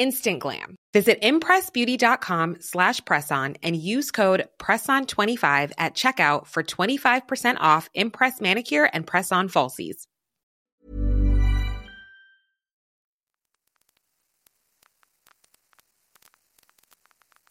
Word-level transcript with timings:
instant 0.00 0.40
glam. 0.40 0.74
Visit 0.92 1.20
impressbeauty.com 1.22 2.56
slash 2.58 3.00
presson 3.02 3.56
and 3.62 3.76
use 3.76 4.10
code 4.10 4.48
PRESSON25 4.58 5.72
at 5.78 5.94
checkout 5.94 6.46
for 6.48 6.62
25% 6.64 7.56
off 7.60 7.88
Impress 7.94 8.40
Manicure 8.40 8.90
and 8.92 9.06
Press-On 9.06 9.48
Falsies. 9.48 10.06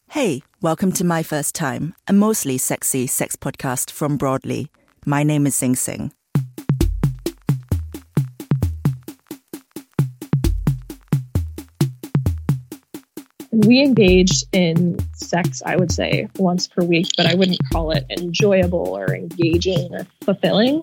Hey, 0.09 0.41
welcome 0.59 0.91
to 0.93 1.03
My 1.03 1.21
First 1.21 1.53
Time, 1.53 1.93
a 2.07 2.13
mostly 2.13 2.57
sexy 2.57 3.05
sex 3.05 3.35
podcast 3.35 3.91
from 3.91 4.17
Broadly. 4.17 4.71
My 5.05 5.21
name 5.21 5.45
is 5.45 5.55
Zing 5.55 5.75
Tsjeng. 5.75 6.11
We 13.69 13.83
engaged 13.83 14.45
in 14.51 14.97
sex, 15.13 15.61
I 15.63 15.75
would 15.75 15.91
say, 15.91 16.27
once 16.39 16.67
per 16.67 16.83
week, 16.83 17.05
but 17.15 17.27
I 17.27 17.35
wouldn't 17.35 17.59
call 17.71 17.91
it 17.91 18.03
enjoyable 18.09 18.79
or 18.79 19.13
engaging 19.13 19.93
or 19.93 20.07
fulfilling. 20.21 20.81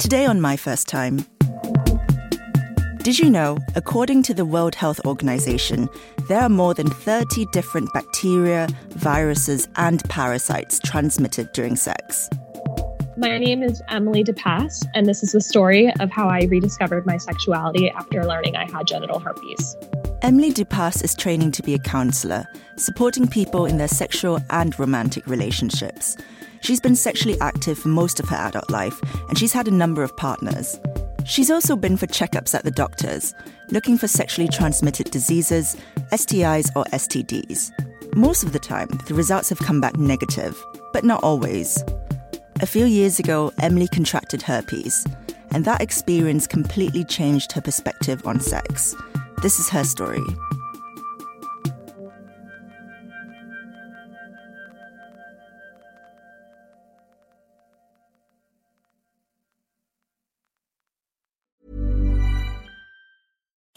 Today 0.00 0.26
on 0.26 0.40
My 0.40 0.56
First 0.56 0.88
Time, 0.88 1.24
did 3.02 3.18
you 3.18 3.28
know, 3.28 3.58
according 3.74 4.22
to 4.22 4.32
the 4.32 4.44
World 4.44 4.76
Health 4.76 5.00
Organization, 5.04 5.88
there 6.28 6.40
are 6.40 6.48
more 6.48 6.72
than 6.72 6.88
30 6.88 7.46
different 7.46 7.92
bacteria, 7.92 8.68
viruses, 8.90 9.66
and 9.74 10.02
parasites 10.08 10.78
transmitted 10.78 11.50
during 11.52 11.74
sex? 11.74 12.30
My 13.16 13.38
name 13.38 13.64
is 13.64 13.82
Emily 13.88 14.22
Depasse, 14.22 14.86
and 14.94 15.06
this 15.06 15.24
is 15.24 15.32
the 15.32 15.40
story 15.40 15.92
of 15.98 16.12
how 16.12 16.28
I 16.28 16.44
rediscovered 16.44 17.04
my 17.04 17.16
sexuality 17.16 17.90
after 17.90 18.24
learning 18.24 18.54
I 18.54 18.70
had 18.70 18.86
genital 18.86 19.18
herpes. 19.18 19.76
Emily 20.22 20.52
Depasse 20.52 21.02
is 21.02 21.16
training 21.16 21.50
to 21.52 21.62
be 21.62 21.74
a 21.74 21.80
counselor, 21.80 22.46
supporting 22.76 23.26
people 23.26 23.66
in 23.66 23.78
their 23.78 23.88
sexual 23.88 24.38
and 24.50 24.78
romantic 24.78 25.26
relationships. 25.26 26.16
She's 26.60 26.80
been 26.80 26.94
sexually 26.94 27.40
active 27.40 27.80
for 27.80 27.88
most 27.88 28.20
of 28.20 28.28
her 28.28 28.36
adult 28.36 28.70
life, 28.70 29.00
and 29.28 29.36
she's 29.36 29.52
had 29.52 29.66
a 29.66 29.72
number 29.72 30.04
of 30.04 30.16
partners. 30.16 30.78
She's 31.24 31.50
also 31.50 31.76
been 31.76 31.96
for 31.96 32.06
checkups 32.06 32.54
at 32.54 32.64
the 32.64 32.70
doctors, 32.70 33.34
looking 33.70 33.96
for 33.96 34.08
sexually 34.08 34.48
transmitted 34.48 35.10
diseases, 35.10 35.76
STIs, 36.10 36.70
or 36.74 36.84
STDs. 36.86 37.72
Most 38.14 38.42
of 38.42 38.52
the 38.52 38.58
time, 38.58 38.88
the 39.06 39.14
results 39.14 39.48
have 39.48 39.58
come 39.58 39.80
back 39.80 39.96
negative, 39.96 40.62
but 40.92 41.04
not 41.04 41.22
always. 41.22 41.82
A 42.60 42.66
few 42.66 42.84
years 42.84 43.18
ago, 43.18 43.52
Emily 43.60 43.88
contracted 43.88 44.42
herpes, 44.42 45.06
and 45.50 45.64
that 45.64 45.80
experience 45.80 46.46
completely 46.46 47.04
changed 47.04 47.52
her 47.52 47.60
perspective 47.60 48.26
on 48.26 48.40
sex. 48.40 48.94
This 49.42 49.58
is 49.58 49.68
her 49.70 49.84
story. 49.84 50.22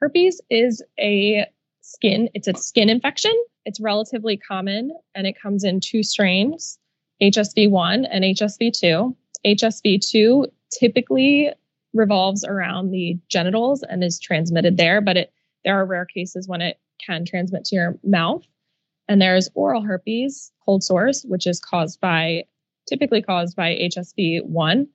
Herpes 0.00 0.40
is 0.50 0.82
a 0.98 1.46
skin, 1.80 2.28
it's 2.34 2.48
a 2.48 2.54
skin 2.54 2.88
infection. 2.88 3.32
It's 3.64 3.80
relatively 3.80 4.36
common 4.36 4.92
and 5.14 5.26
it 5.26 5.40
comes 5.40 5.64
in 5.64 5.80
two 5.80 6.02
strains, 6.02 6.78
HSV1 7.22 8.06
and 8.10 8.24
HSV2. 8.24 9.14
HSV2 9.44 10.46
typically 10.78 11.52
revolves 11.94 12.44
around 12.44 12.90
the 12.90 13.18
genitals 13.28 13.82
and 13.82 14.04
is 14.04 14.20
transmitted 14.20 14.76
there, 14.76 15.00
but 15.00 15.16
it 15.16 15.32
there 15.64 15.80
are 15.80 15.84
rare 15.84 16.06
cases 16.06 16.46
when 16.46 16.60
it 16.60 16.78
can 17.04 17.24
transmit 17.24 17.64
to 17.64 17.74
your 17.74 17.98
mouth. 18.04 18.42
And 19.08 19.20
there's 19.20 19.48
oral 19.54 19.82
herpes, 19.82 20.52
cold 20.64 20.84
sores, 20.84 21.24
which 21.28 21.46
is 21.46 21.60
caused 21.60 22.00
by 22.00 22.44
typically 22.86 23.22
caused 23.22 23.56
by 23.56 23.74
HSV1 23.74 24.86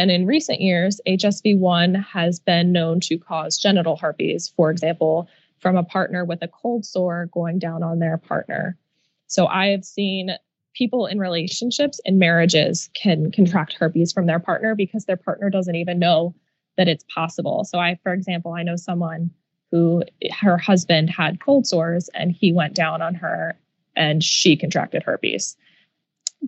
and 0.00 0.10
in 0.10 0.26
recent 0.26 0.62
years, 0.62 0.98
HSV1 1.06 2.02
has 2.06 2.40
been 2.40 2.72
known 2.72 3.00
to 3.00 3.18
cause 3.18 3.58
genital 3.58 3.96
herpes, 3.96 4.48
for 4.56 4.70
example, 4.70 5.28
from 5.58 5.76
a 5.76 5.84
partner 5.84 6.24
with 6.24 6.40
a 6.40 6.48
cold 6.48 6.86
sore 6.86 7.28
going 7.34 7.58
down 7.58 7.82
on 7.82 7.98
their 7.98 8.16
partner. 8.16 8.78
So 9.26 9.46
I 9.46 9.66
have 9.66 9.84
seen 9.84 10.30
people 10.72 11.04
in 11.04 11.18
relationships 11.18 12.00
and 12.06 12.18
marriages 12.18 12.88
can 12.94 13.30
contract 13.30 13.74
herpes 13.74 14.10
from 14.10 14.24
their 14.24 14.38
partner 14.38 14.74
because 14.74 15.04
their 15.04 15.18
partner 15.18 15.50
doesn't 15.50 15.74
even 15.74 15.98
know 15.98 16.34
that 16.78 16.88
it's 16.88 17.04
possible. 17.14 17.64
So 17.64 17.78
I, 17.78 17.98
for 18.02 18.14
example, 18.14 18.54
I 18.54 18.62
know 18.62 18.76
someone 18.76 19.30
who 19.70 20.02
her 20.40 20.56
husband 20.56 21.10
had 21.10 21.44
cold 21.44 21.66
sores 21.66 22.08
and 22.14 22.32
he 22.32 22.54
went 22.54 22.74
down 22.74 23.02
on 23.02 23.16
her 23.16 23.54
and 23.94 24.24
she 24.24 24.56
contracted 24.56 25.02
herpes. 25.02 25.58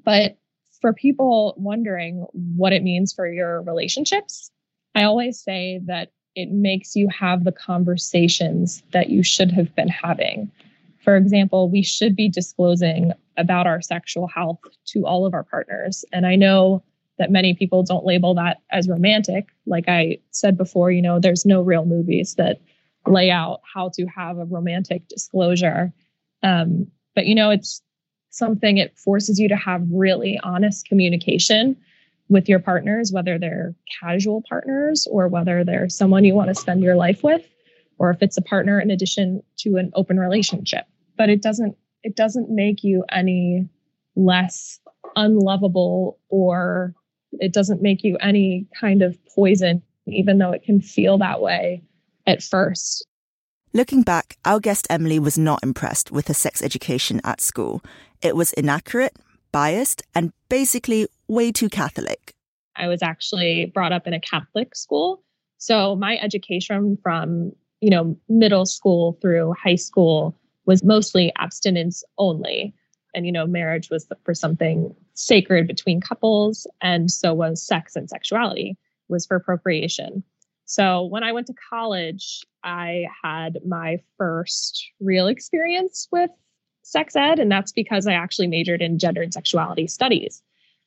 But 0.07 0.39
for 0.83 0.93
people 0.93 1.55
wondering 1.57 2.27
what 2.33 2.75
it 2.75 2.83
means 2.83 3.15
for 3.15 3.27
your 3.27 3.63
relationships, 3.63 4.51
I 4.95 5.05
always 5.05 5.41
say 5.41 5.81
that 5.87 6.11
it 6.35 6.51
makes 6.51 6.95
you 6.95 7.09
have 7.09 7.45
the 7.45 7.53
conversations 7.53 8.83
that 8.93 9.09
you 9.09 9.23
should 9.23 9.51
have 9.53 9.75
been 9.75 9.89
having. 9.89 10.51
For 11.03 11.17
example, 11.17 11.71
we 11.71 11.83
should 11.83 12.15
be 12.15 12.29
disclosing 12.29 13.13
about 13.37 13.67
our 13.67 13.81
sexual 13.81 14.27
health 14.27 14.59
to 14.87 15.07
all 15.07 15.25
of 15.25 15.35
our 15.35 15.45
partners. 15.45 16.05
And 16.13 16.27
I 16.27 16.37
know 16.37 16.83
that 17.19 17.31
many 17.31 17.55
people 17.55 17.83
don't 17.83 18.05
label 18.05 18.35
that 18.35 18.59
as 18.71 18.89
romantic. 18.89 19.49
Like 19.67 19.89
I 19.89 20.19
said 20.31 20.57
before, 20.57 20.91
you 20.91 21.03
know, 21.03 21.21
there's 21.21 21.47
no 21.47 21.63
real 21.63 21.85
movies 21.85 22.35
that 22.35 22.61
lay 23.07 23.31
out 23.31 23.61
how 23.73 23.91
to 23.95 24.07
have 24.07 24.39
a 24.39 24.45
romantic 24.45 25.07
disclosure. 25.09 25.93
Um, 26.43 26.89
but, 27.15 27.27
you 27.27 27.35
know, 27.35 27.51
it's 27.51 27.83
something 28.33 28.79
it 28.79 28.99
forces 28.99 29.39
you 29.39 29.49
to 29.49 29.57
have 29.57 29.83
really 29.93 30.41
honest 30.43 30.87
communication 30.87 31.77
with 32.29 32.49
your 32.49 32.59
partners, 32.59 33.13
whether 33.13 33.39
they're 33.39 33.75
casual 34.01 34.43
partners 34.49 35.07
or 35.11 35.29
whether 35.29 35.65
they're 35.65 35.89
someone 35.89 36.25
you 36.25 36.35
want 36.35 36.49
to 36.49 36.55
spend 36.55 36.83
your 36.83 36.97
life 36.97 37.23
with, 37.23 37.47
or 37.99 38.11
if 38.11 38.23
it's 38.23 38.39
a 38.39 38.43
partner 38.43 38.81
in 38.81 38.91
addition 38.91 39.43
to 39.59 39.77
an 39.77 39.93
open 39.95 40.19
relationship. 40.19 40.87
But 41.17 41.29
it 41.29 41.43
doesn't 41.43 41.77
it 42.03 42.17
doesn't 42.17 42.51
make 42.51 42.83
you 42.83 43.05
any 43.13 43.69
less 44.17 44.81
unlovable 45.15 46.19
or 46.31 46.95
it 47.35 47.53
doesn't 47.53 47.83
make 47.83 48.03
you 48.03 48.17
any 48.17 48.67
kind 48.79 49.03
of 49.03 49.17
poison, 49.35 49.83
even 50.07 50.39
though 50.39 50.53
it 50.53 50.65
can 50.65 50.81
feel 50.81 51.19
that 51.19 51.41
way 51.41 51.83
at 52.27 52.43
first. 52.43 53.07
Looking 53.75 54.03
back, 54.03 54.37
our 54.45 54.61
guest 54.61 54.87
Emily 54.91 55.19
was 55.19 55.39
not 55.39 55.63
impressed 55.63 56.11
with 56.11 56.29
her 56.29 56.35
sex 56.35 56.61
education 56.63 57.21
at 57.25 57.41
school. 57.41 57.83
It 58.23 58.37
was 58.37 58.53
inaccurate, 58.53 59.17
biased, 59.51 60.03
and 60.15 60.33
basically 60.49 61.09
way 61.27 61.51
too 61.51 61.69
Catholic. 61.69 62.35
I 62.77 62.87
was 62.87 63.03
actually 63.03 63.67
brought 63.75 63.93
up 63.93 64.07
in 64.07 64.15
a 64.15 64.21
Catholic 64.21 64.75
school. 64.77 65.23
So 65.59 65.97
my 65.97 66.17
education 66.19 66.97
from, 67.03 67.53
you 67.81 67.91
know, 67.91 68.17
middle 68.29 68.65
school 68.65 69.19
through 69.21 69.55
high 69.63 69.75
school 69.75 70.39
was 70.67 70.85
mostly 70.85 71.33
abstinence 71.37 72.05
only. 72.17 72.75
And, 73.15 73.27
you 73.27 73.33
know, 73.33 73.47
marriage 73.47 73.91
was 73.91 74.07
for 74.25 74.35
something 74.35 74.95
sacred 75.15 75.67
between 75.67 76.01
couples. 76.01 76.67
And 76.81 77.11
so 77.11 77.35
was 77.35 77.67
sex 77.67 77.97
and 77.97 78.09
sexuality 78.09 78.79
was 79.09 79.27
for 79.27 79.39
procreation. 79.41 80.23
So 80.65 81.05
when 81.05 81.23
I 81.23 81.33
went 81.33 81.49
to 81.49 81.55
college, 81.69 82.47
I 82.65 83.07
had 83.23 83.59
my 83.67 83.99
first 84.17 84.91
real 85.01 85.27
experience 85.27 86.09
with 86.11 86.31
sex 86.83 87.17
ed. 87.17 87.39
And 87.39 87.51
that's 87.51 87.73
because 87.73 88.07
I 88.07 88.13
actually 88.13 88.49
majored 88.49 88.83
in 88.83 88.99
gender 88.99 89.23
and 89.23 89.33
sexuality 89.33 89.87
studies. 89.87 90.43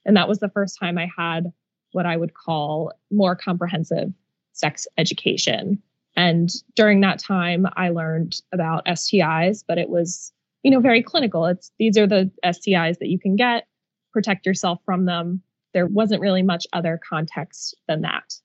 And 0.06 0.16
that 0.16 0.28
was 0.28 0.40
the 0.40 0.50
first 0.50 0.78
time 0.80 0.98
I 0.98 1.10
had 1.18 1.52
what 1.92 2.06
I 2.06 2.18
would 2.18 2.34
call 2.34 2.92
more 3.12 3.36
comprehensive 3.36 4.14
sex 4.54 4.88
education. 4.98 5.82
And 6.16 6.50
during 6.76 7.02
that 7.02 7.20
time, 7.20 7.66
I 7.76 7.90
learned 7.90 8.42
about 8.52 8.86
STIs, 8.86 9.64
but 9.68 9.78
it 9.78 9.90
was, 9.90 10.32
you 10.64 10.72
know, 10.72 10.80
very 10.80 11.02
clinical. 11.02 11.46
It's 11.46 11.72
these 11.80 11.98
are 11.98 12.08
the 12.08 12.32
STIs 12.44 13.00
that 13.00 13.08
you 13.08 13.20
can 13.20 13.36
get, 13.36 13.68
protect 14.12 14.46
yourself 14.46 14.80
from 14.86 15.06
them. 15.06 15.42
There 15.74 15.88
wasn't 15.88 16.22
really 16.22 16.44
much 16.44 16.68
other 16.74 17.00
context 17.08 17.76
than 17.88 18.02
that. 18.02 18.36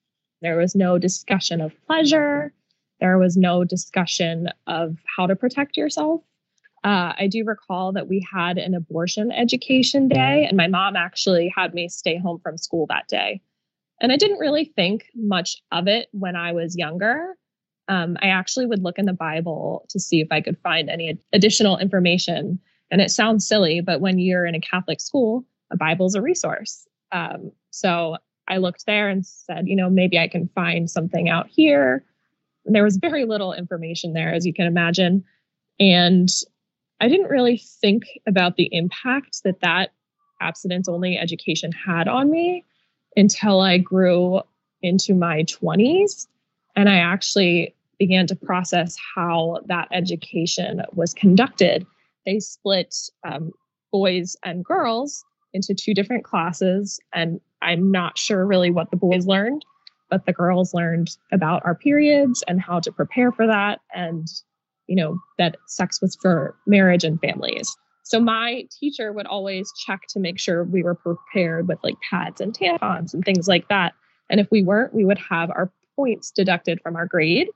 There 0.41 0.57
was 0.57 0.75
no 0.75 0.97
discussion 0.97 1.61
of 1.61 1.73
pleasure. 1.85 2.53
There 2.99 3.17
was 3.17 3.37
no 3.37 3.63
discussion 3.63 4.49
of 4.67 4.97
how 5.05 5.27
to 5.27 5.35
protect 5.35 5.77
yourself. 5.77 6.21
Uh, 6.83 7.13
I 7.17 7.27
do 7.27 7.43
recall 7.45 7.91
that 7.93 8.07
we 8.07 8.25
had 8.31 8.57
an 8.57 8.73
abortion 8.73 9.31
education 9.31 10.07
day, 10.07 10.45
and 10.47 10.57
my 10.57 10.67
mom 10.67 10.95
actually 10.95 11.53
had 11.55 11.73
me 11.73 11.89
stay 11.89 12.17
home 12.17 12.39
from 12.41 12.57
school 12.57 12.87
that 12.87 13.07
day. 13.07 13.41
And 13.99 14.11
I 14.11 14.17
didn't 14.17 14.39
really 14.39 14.65
think 14.65 15.05
much 15.13 15.61
of 15.71 15.87
it 15.87 16.07
when 16.11 16.35
I 16.35 16.53
was 16.53 16.75
younger 16.75 17.35
um, 17.91 18.17
I 18.21 18.27
actually 18.27 18.65
would 18.67 18.81
look 18.81 18.97
in 18.97 19.05
the 19.05 19.13
Bible 19.13 19.85
to 19.89 19.99
see 19.99 20.21
if 20.21 20.27
I 20.31 20.39
could 20.39 20.57
find 20.59 20.89
any 20.89 21.17
additional 21.33 21.77
information. 21.77 22.57
And 22.89 23.01
it 23.01 23.11
sounds 23.11 23.45
silly, 23.45 23.81
but 23.81 23.99
when 23.99 24.17
you're 24.17 24.45
in 24.45 24.55
a 24.55 24.61
Catholic 24.61 25.01
school, 25.01 25.43
a 25.71 25.77
Bible's 25.77 26.15
a 26.15 26.21
resource. 26.21 26.87
Um, 27.11 27.51
so 27.71 28.15
I 28.47 28.57
looked 28.57 28.85
there 28.85 29.09
and 29.09 29.25
said, 29.25 29.67
you 29.67 29.75
know, 29.75 29.89
maybe 29.89 30.17
I 30.17 30.29
can 30.29 30.49
find 30.55 30.89
something 30.89 31.27
out 31.27 31.47
here. 31.49 32.05
And 32.65 32.73
there 32.73 32.83
was 32.83 32.95
very 32.95 33.25
little 33.25 33.51
information 33.51 34.13
there, 34.13 34.33
as 34.33 34.45
you 34.45 34.53
can 34.53 34.67
imagine. 34.67 35.25
And 35.77 36.29
I 37.01 37.07
didn't 37.07 37.29
really 37.29 37.57
think 37.57 38.03
about 38.27 38.55
the 38.57 38.69
impact 38.71 39.41
that 39.43 39.59
that 39.61 39.91
abstinence 40.39 40.87
only 40.87 41.17
education 41.17 41.71
had 41.71 42.07
on 42.07 42.29
me 42.29 42.63
until 43.17 43.59
I 43.59 43.79
grew 43.79 44.41
into 44.83 45.15
my 45.15 45.43
20s. 45.43 46.27
And 46.75 46.87
I 46.87 46.97
actually 46.97 47.75
began 47.97 48.27
to 48.27 48.35
process 48.35 48.95
how 49.15 49.59
that 49.65 49.87
education 49.91 50.83
was 50.93 51.13
conducted. 51.13 51.85
They 52.25 52.39
split 52.39 52.95
um, 53.23 53.51
boys 53.91 54.35
and 54.45 54.63
girls 54.63 55.25
into 55.53 55.73
two 55.73 55.93
different 55.93 56.23
classes, 56.23 56.99
and 57.13 57.41
I'm 57.61 57.91
not 57.91 58.17
sure 58.17 58.45
really 58.45 58.71
what 58.71 58.89
the 58.89 58.97
boys 58.97 59.25
learned, 59.25 59.65
but 60.09 60.25
the 60.25 60.33
girls 60.33 60.73
learned 60.73 61.17
about 61.31 61.63
our 61.65 61.75
periods 61.75 62.43
and 62.47 62.61
how 62.61 62.79
to 62.79 62.91
prepare 62.91 63.31
for 63.31 63.47
that, 63.47 63.81
and 63.93 64.27
you 64.91 64.97
know 64.97 65.17
that 65.37 65.55
sex 65.67 66.01
was 66.01 66.17
for 66.21 66.53
marriage 66.67 67.05
and 67.05 67.17
families. 67.21 67.77
So 68.03 68.19
my 68.19 68.67
teacher 68.77 69.13
would 69.13 69.25
always 69.25 69.71
check 69.85 70.01
to 70.09 70.19
make 70.19 70.37
sure 70.37 70.65
we 70.65 70.83
were 70.83 70.95
prepared 70.95 71.69
with 71.69 71.79
like 71.81 71.95
pads 72.09 72.41
and 72.41 72.53
tampons 72.53 73.13
and 73.13 73.23
things 73.23 73.47
like 73.47 73.69
that. 73.69 73.93
And 74.29 74.41
if 74.41 74.49
we 74.51 74.63
weren't, 74.63 74.93
we 74.93 75.05
would 75.05 75.17
have 75.17 75.49
our 75.49 75.71
points 75.95 76.29
deducted 76.29 76.81
from 76.81 76.97
our 76.97 77.05
grade. 77.05 77.47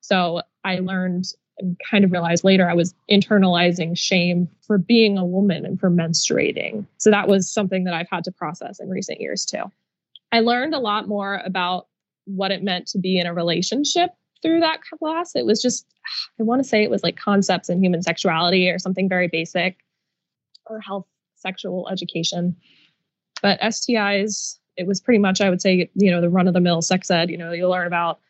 So 0.00 0.42
I 0.64 0.80
learned 0.80 1.26
and 1.58 1.76
kind 1.88 2.04
of 2.04 2.10
realized 2.10 2.42
later 2.42 2.68
I 2.68 2.74
was 2.74 2.92
internalizing 3.08 3.96
shame 3.96 4.48
for 4.66 4.78
being 4.78 5.16
a 5.16 5.24
woman 5.24 5.64
and 5.64 5.78
for 5.78 5.90
menstruating. 5.90 6.86
So 6.98 7.10
that 7.10 7.28
was 7.28 7.48
something 7.48 7.84
that 7.84 7.94
I've 7.94 8.10
had 8.10 8.24
to 8.24 8.32
process 8.32 8.80
in 8.80 8.88
recent 8.88 9.20
years 9.20 9.44
too. 9.44 9.62
I 10.32 10.40
learned 10.40 10.74
a 10.74 10.80
lot 10.80 11.06
more 11.06 11.40
about 11.44 11.86
what 12.24 12.50
it 12.50 12.64
meant 12.64 12.88
to 12.88 12.98
be 12.98 13.20
in 13.20 13.26
a 13.28 13.34
relationship 13.34 14.10
through 14.42 14.60
that 14.60 14.80
class. 14.82 15.34
It 15.34 15.46
was 15.46 15.60
just, 15.60 15.86
I 16.38 16.42
want 16.42 16.62
to 16.62 16.68
say 16.68 16.82
it 16.82 16.90
was 16.90 17.02
like 17.02 17.16
concepts 17.16 17.68
in 17.68 17.82
human 17.82 18.02
sexuality 18.02 18.68
or 18.70 18.78
something 18.78 19.08
very 19.08 19.28
basic 19.28 19.78
or 20.66 20.80
health 20.80 21.06
sexual 21.36 21.88
education. 21.90 22.56
But 23.42 23.60
STIs, 23.60 24.58
it 24.76 24.86
was 24.86 25.00
pretty 25.00 25.18
much, 25.18 25.40
I 25.40 25.50
would 25.50 25.60
say, 25.60 25.90
you 25.94 26.10
know, 26.10 26.20
the 26.20 26.28
run 26.28 26.48
of 26.48 26.54
the 26.54 26.60
mill 26.60 26.82
sex 26.82 27.10
ed. 27.10 27.30
You 27.30 27.38
know, 27.38 27.52
you 27.52 27.68
learn 27.68 27.86
about 27.86 28.20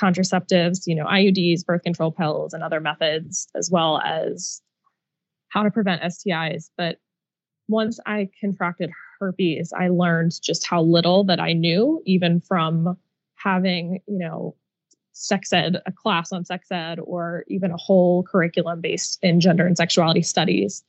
contraceptives, 0.00 0.86
you 0.86 0.94
know, 0.94 1.04
IUDs, 1.04 1.64
birth 1.64 1.82
control 1.82 2.12
pills, 2.12 2.54
and 2.54 2.62
other 2.62 2.80
methods, 2.80 3.48
as 3.54 3.70
well 3.70 4.00
as 4.00 4.62
how 5.48 5.62
to 5.62 5.70
prevent 5.70 6.02
STIs. 6.02 6.70
But 6.76 6.98
once 7.68 8.00
I 8.06 8.28
contracted 8.40 8.90
herpes, 9.18 9.72
I 9.72 9.88
learned 9.88 10.32
just 10.42 10.66
how 10.66 10.82
little 10.82 11.24
that 11.24 11.40
I 11.40 11.52
knew, 11.52 12.02
even 12.06 12.40
from 12.40 12.96
having, 13.34 14.00
you 14.06 14.18
know, 14.18 14.56
sex 15.12 15.52
ed, 15.52 15.76
a 15.86 15.92
class 15.92 16.32
on 16.32 16.44
sex 16.44 16.70
ed, 16.70 16.98
or 17.00 17.44
even 17.48 17.70
a 17.70 17.76
whole 17.76 18.22
curriculum 18.22 18.80
based 18.80 19.18
in 19.22 19.40
gender 19.40 19.66
and 19.66 19.76
sexuality 19.76 20.22
studies. 20.22 20.84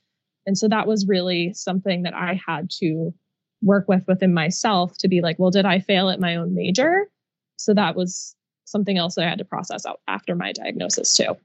And 0.46 0.58
so 0.58 0.68
that 0.68 0.88
was 0.88 1.08
really 1.08 1.54
something 1.54 2.04
that 2.04 2.14
I 2.14 2.40
had 2.46 2.70
to 2.80 3.14
work 3.62 3.88
with 3.88 4.04
within 4.08 4.34
myself 4.34 4.98
to 5.00 5.08
be 5.08 5.22
like, 5.22 5.40
well, 5.40 5.52
did 5.52 5.66
I 5.66 5.80
fail 5.80 6.10
at 6.10 6.20
my 6.20 6.36
own 6.36 6.54
major? 6.54 7.10
So 7.58 7.74
that 7.74 7.96
was 7.96 8.36
something 8.66 8.98
else 8.98 9.16
that 9.16 9.26
I 9.26 9.30
had 9.30 9.38
to 9.38 9.46
process 9.46 9.86
out 9.86 10.02
after 10.08 10.36
my 10.36 10.52
diagnosis, 10.52 11.16
too. 11.16 11.36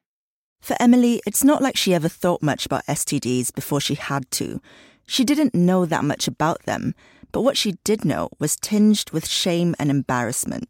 For 0.61 0.77
Emily, 0.81 1.23
it's 1.27 1.45
not 1.45 1.63
like 1.63 1.77
she 1.77 1.95
ever 1.95 2.09
thought 2.09 2.43
much 2.43 2.67
about 2.67 2.87
STDs 2.87 3.55
before 3.55 3.81
she 3.81 3.95
had 3.95 4.29
to. 4.33 4.61
She 5.07 5.25
didn't 5.25 5.55
know 5.55 5.87
that 5.87 6.05
much 6.05 6.27
about 6.27 6.65
them, 6.65 6.95
but 7.31 7.43
what 7.43 7.57
she 7.57 7.79
did 7.85 8.05
know 8.05 8.31
was 8.39 8.57
tinged 8.57 9.11
with 9.11 9.29
shame 9.29 9.77
and 9.79 9.91
embarrassment. 9.91 10.69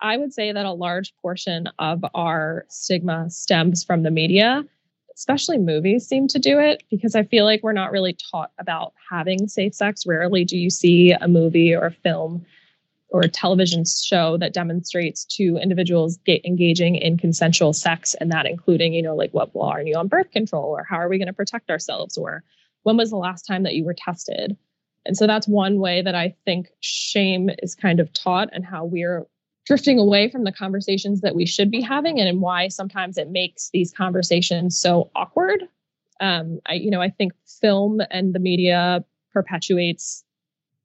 I 0.00 0.16
would 0.16 0.32
say 0.32 0.52
that 0.52 0.66
a 0.66 0.72
large 0.72 1.14
portion 1.22 1.68
of 1.78 2.04
our 2.14 2.66
stigma 2.68 3.30
stems 3.30 3.82
from 3.82 4.02
the 4.02 4.10
media, 4.10 4.64
especially 5.14 5.58
movies 5.58 6.06
seem 6.06 6.28
to 6.28 6.38
do 6.38 6.58
it 6.58 6.82
because 6.90 7.14
I 7.14 7.22
feel 7.22 7.44
like 7.44 7.62
we're 7.62 7.72
not 7.72 7.92
really 7.92 8.16
taught 8.30 8.52
about 8.58 8.92
having 9.10 9.48
safe 9.48 9.74
sex. 9.74 10.06
Rarely 10.06 10.44
do 10.44 10.58
you 10.58 10.70
see 10.70 11.12
a 11.12 11.28
movie 11.28 11.74
or 11.74 11.86
a 11.86 11.92
film 11.92 12.44
or 13.08 13.20
a 13.20 13.28
television 13.28 13.84
show 13.84 14.36
that 14.36 14.52
demonstrates 14.52 15.24
two 15.24 15.58
individuals 15.62 16.18
engaging 16.44 16.96
in 16.96 17.16
consensual 17.16 17.72
sex 17.72 18.14
and 18.14 18.30
that 18.30 18.46
including 18.46 18.92
you 18.92 19.02
know 19.02 19.14
like 19.14 19.32
what 19.32 19.54
well 19.54 19.68
are 19.68 19.82
you 19.82 19.94
on 19.96 20.08
birth 20.08 20.30
control 20.32 20.64
or 20.64 20.84
how 20.84 20.96
are 20.96 21.08
we 21.08 21.18
going 21.18 21.26
to 21.26 21.32
protect 21.32 21.70
ourselves 21.70 22.18
or 22.18 22.42
when 22.82 22.96
was 22.96 23.10
the 23.10 23.16
last 23.16 23.42
time 23.42 23.62
that 23.62 23.74
you 23.74 23.84
were 23.84 23.94
tested 23.94 24.56
and 25.04 25.16
so 25.16 25.26
that's 25.26 25.46
one 25.46 25.78
way 25.78 26.02
that 26.02 26.14
i 26.14 26.34
think 26.44 26.68
shame 26.80 27.48
is 27.62 27.74
kind 27.74 28.00
of 28.00 28.12
taught 28.12 28.48
and 28.52 28.64
how 28.64 28.84
we're 28.84 29.26
drifting 29.66 29.98
away 29.98 30.30
from 30.30 30.44
the 30.44 30.52
conversations 30.52 31.20
that 31.20 31.34
we 31.34 31.44
should 31.44 31.70
be 31.70 31.80
having 31.80 32.20
and 32.20 32.40
why 32.40 32.68
sometimes 32.68 33.18
it 33.18 33.30
makes 33.30 33.70
these 33.72 33.92
conversations 33.92 34.78
so 34.80 35.10
awkward 35.14 35.64
um, 36.20 36.60
i 36.66 36.74
you 36.74 36.90
know 36.90 37.00
i 37.00 37.10
think 37.10 37.32
film 37.60 38.00
and 38.10 38.34
the 38.34 38.38
media 38.38 39.04
perpetuates 39.32 40.24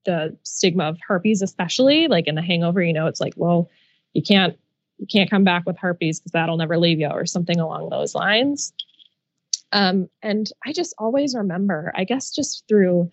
the 0.05 0.35
stigma 0.43 0.85
of 0.85 0.97
herpes, 1.07 1.41
especially 1.41 2.07
like 2.07 2.27
in 2.27 2.35
the 2.35 2.41
hangover, 2.41 2.81
you 2.81 2.93
know, 2.93 3.07
it's 3.07 3.21
like, 3.21 3.33
well, 3.35 3.69
you 4.13 4.21
can't 4.21 4.57
you 4.97 5.07
can't 5.07 5.29
come 5.29 5.43
back 5.43 5.65
with 5.65 5.77
herpes 5.79 6.19
because 6.19 6.31
that'll 6.31 6.57
never 6.57 6.77
leave 6.77 7.00
you 7.00 7.07
or 7.07 7.25
something 7.25 7.59
along 7.59 7.89
those 7.89 8.13
lines. 8.13 8.71
Um, 9.71 10.09
and 10.21 10.51
I 10.65 10.73
just 10.73 10.93
always 11.00 11.33
remember, 11.33 11.91
I 11.95 12.03
guess, 12.03 12.29
just 12.29 12.65
through 12.67 13.09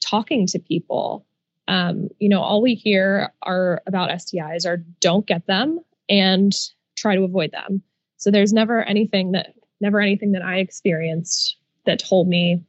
talking 0.00 0.46
to 0.48 0.58
people, 0.58 1.24
um, 1.70 2.08
you 2.18 2.28
know, 2.28 2.42
all 2.42 2.60
we 2.60 2.74
hear 2.74 3.32
are 3.42 3.80
about 3.86 4.10
STIs 4.10 4.66
are 4.66 4.78
don't 4.98 5.24
get 5.24 5.46
them 5.46 5.78
and 6.08 6.52
try 6.96 7.14
to 7.14 7.22
avoid 7.22 7.52
them. 7.52 7.80
So 8.16 8.32
there's 8.32 8.52
never 8.52 8.82
anything 8.82 9.32
that, 9.32 9.54
never 9.80 10.00
anything 10.00 10.32
that 10.32 10.42
I 10.42 10.56
experienced 10.56 11.56
that 11.86 12.00
told 12.00 12.26
me, 12.26 12.64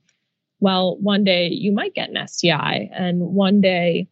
well, 0.59 0.97
one 0.99 1.23
day 1.23 1.47
you 1.47 1.71
might 1.71 1.95
get 1.95 2.11
an 2.11 2.27
STI, 2.27 2.91
and 2.93 3.21
one 3.21 3.59
day, 3.59 4.07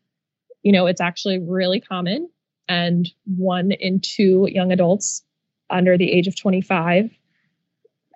you 0.64 0.72
know, 0.72 0.88
it's 0.88 1.02
actually 1.02 1.38
really 1.38 1.80
common. 1.80 2.28
And 2.68 3.08
one 3.38 3.72
in 3.72 4.00
two 4.00 4.48
young 4.50 4.72
adults 4.72 5.24
under 5.70 6.00
the 6.00 6.12
age 6.12 6.26
of 6.26 6.36
25 6.36 7.12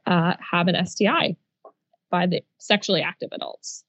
uh, 0.07 0.33
have 0.39 0.67
an 0.67 0.85
STI 0.87 1.37
by 2.09 2.25
the 2.25 2.43
sexually 2.57 3.03
active 3.03 3.29
adults. 3.31 3.83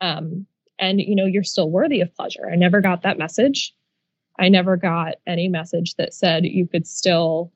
Um, 0.00 0.46
and 0.80 1.00
you 1.00 1.14
know, 1.14 1.26
you're 1.26 1.44
still 1.44 1.70
worthy 1.70 2.00
of 2.00 2.14
pleasure. 2.16 2.48
I 2.50 2.56
never 2.56 2.80
got 2.80 3.02
that 3.02 3.18
message. 3.18 3.74
I 4.38 4.48
never 4.48 4.76
got 4.76 5.16
any 5.26 5.48
message 5.48 5.94
that 5.96 6.14
said 6.14 6.46
you 6.46 6.66
could 6.66 6.86
still 6.86 7.52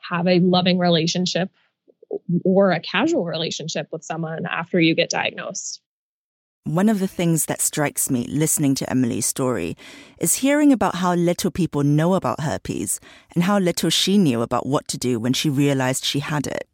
have 0.00 0.26
a 0.26 0.40
loving 0.40 0.78
relationship 0.78 1.50
or 2.44 2.72
a 2.72 2.80
casual 2.80 3.24
relationship 3.24 3.88
with 3.92 4.02
someone 4.02 4.46
after 4.46 4.80
you 4.80 4.94
get 4.94 5.10
diagnosed. 5.10 5.80
One 6.64 6.88
of 6.88 7.00
the 7.00 7.08
things 7.08 7.46
that 7.46 7.60
strikes 7.60 8.08
me 8.08 8.24
listening 8.28 8.74
to 8.76 8.88
Emily's 8.88 9.26
story 9.26 9.76
is 10.18 10.36
hearing 10.36 10.72
about 10.72 10.96
how 10.96 11.14
little 11.14 11.50
people 11.50 11.82
know 11.82 12.14
about 12.14 12.40
herpes 12.40 13.00
and 13.34 13.44
how 13.44 13.58
little 13.58 13.90
she 13.90 14.16
knew 14.16 14.42
about 14.42 14.64
what 14.64 14.86
to 14.88 14.98
do 14.98 15.18
when 15.18 15.32
she 15.32 15.50
realized 15.50 16.04
she 16.04 16.20
had 16.20 16.46
it. 16.46 16.68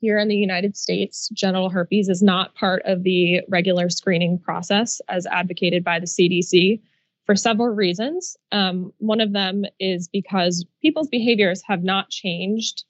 Here 0.00 0.18
in 0.18 0.28
the 0.28 0.36
United 0.36 0.76
States, 0.76 1.28
genital 1.32 1.68
herpes 1.68 2.08
is 2.08 2.22
not 2.22 2.54
part 2.54 2.82
of 2.86 3.02
the 3.02 3.42
regular 3.48 3.90
screening 3.90 4.38
process 4.38 5.00
as 5.08 5.26
advocated 5.26 5.84
by 5.84 5.98
the 5.98 6.06
CDC 6.06 6.80
for 7.26 7.36
several 7.36 7.68
reasons. 7.68 8.36
Um, 8.50 8.92
one 8.98 9.20
of 9.20 9.32
them 9.32 9.64
is 9.78 10.08
because 10.08 10.64
people's 10.80 11.08
behaviors 11.08 11.62
have 11.66 11.84
not 11.84 12.08
changed 12.08 12.84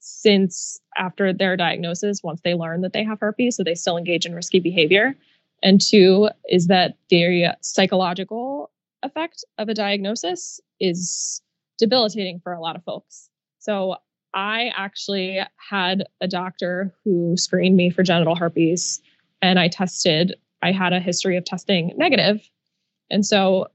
since 0.00 0.80
after 0.96 1.32
their 1.32 1.56
diagnosis, 1.56 2.22
once 2.22 2.40
they 2.42 2.54
learn 2.54 2.80
that 2.82 2.92
they 2.92 3.04
have 3.04 3.20
herpes, 3.20 3.56
so 3.56 3.62
they 3.62 3.74
still 3.74 3.98
engage 3.98 4.24
in 4.24 4.34
risky 4.34 4.60
behavior. 4.60 5.14
And 5.62 5.80
two 5.80 6.30
is 6.48 6.68
that 6.68 6.96
the 7.10 7.48
psychological 7.60 8.70
effect 9.02 9.44
of 9.58 9.68
a 9.68 9.74
diagnosis 9.74 10.60
is 10.80 11.42
debilitating 11.78 12.40
for 12.40 12.52
a 12.52 12.60
lot 12.60 12.76
of 12.76 12.84
folks. 12.84 13.28
So 13.58 13.96
I 14.34 14.70
actually 14.76 15.40
had 15.56 16.04
a 16.20 16.28
doctor 16.28 16.94
who 17.04 17.36
screened 17.36 17.76
me 17.76 17.90
for 17.90 18.02
genital 18.02 18.34
herpes 18.34 19.00
and 19.42 19.58
I 19.58 19.68
tested, 19.68 20.34
I 20.62 20.72
had 20.72 20.92
a 20.92 21.00
history 21.00 21.36
of 21.36 21.44
testing 21.44 21.92
negative. 21.96 22.40
And 23.10 23.24
so 23.24 23.68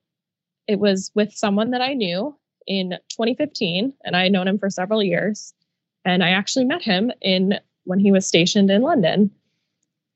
it 0.67 0.79
was 0.79 1.11
with 1.15 1.33
someone 1.33 1.71
that 1.71 1.81
I 1.81 1.93
knew 1.93 2.35
in 2.67 2.91
2015 3.09 3.93
and 4.03 4.15
I 4.15 4.23
had 4.23 4.31
known 4.31 4.47
him 4.47 4.59
for 4.59 4.69
several 4.69 5.01
years. 5.01 5.53
And 6.05 6.23
I 6.23 6.29
actually 6.29 6.65
met 6.65 6.81
him 6.81 7.11
in 7.21 7.59
when 7.85 7.99
he 7.99 8.11
was 8.11 8.25
stationed 8.25 8.69
in 8.69 8.81
London 8.81 9.31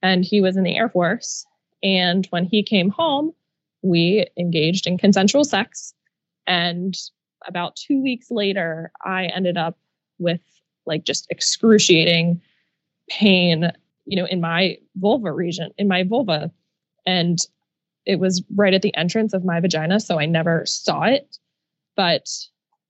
and 0.01 0.23
he 0.23 0.41
was 0.41 0.57
in 0.57 0.63
the 0.63 0.75
Air 0.75 0.89
Force. 0.89 1.45
And 1.81 2.25
when 2.27 2.45
he 2.45 2.63
came 2.63 2.89
home, 2.89 3.33
we 3.81 4.27
engaged 4.37 4.87
in 4.87 4.97
consensual 4.97 5.43
sex. 5.43 5.93
And 6.47 6.95
about 7.47 7.75
two 7.75 8.01
weeks 8.01 8.31
later, 8.31 8.91
I 9.03 9.25
ended 9.25 9.57
up 9.57 9.77
with 10.19 10.41
like 10.85 11.03
just 11.03 11.27
excruciating 11.29 12.41
pain, 13.09 13.71
you 14.05 14.17
know, 14.17 14.25
in 14.25 14.41
my 14.41 14.77
vulva 14.95 15.31
region, 15.31 15.71
in 15.77 15.87
my 15.87 16.03
vulva. 16.03 16.51
And 17.05 17.39
it 18.05 18.19
was 18.19 18.43
right 18.55 18.73
at 18.73 18.81
the 18.81 18.95
entrance 18.95 19.33
of 19.33 19.45
my 19.45 19.59
vagina. 19.59 19.99
So 19.99 20.19
I 20.19 20.25
never 20.25 20.65
saw 20.65 21.03
it. 21.03 21.37
But 21.95 22.27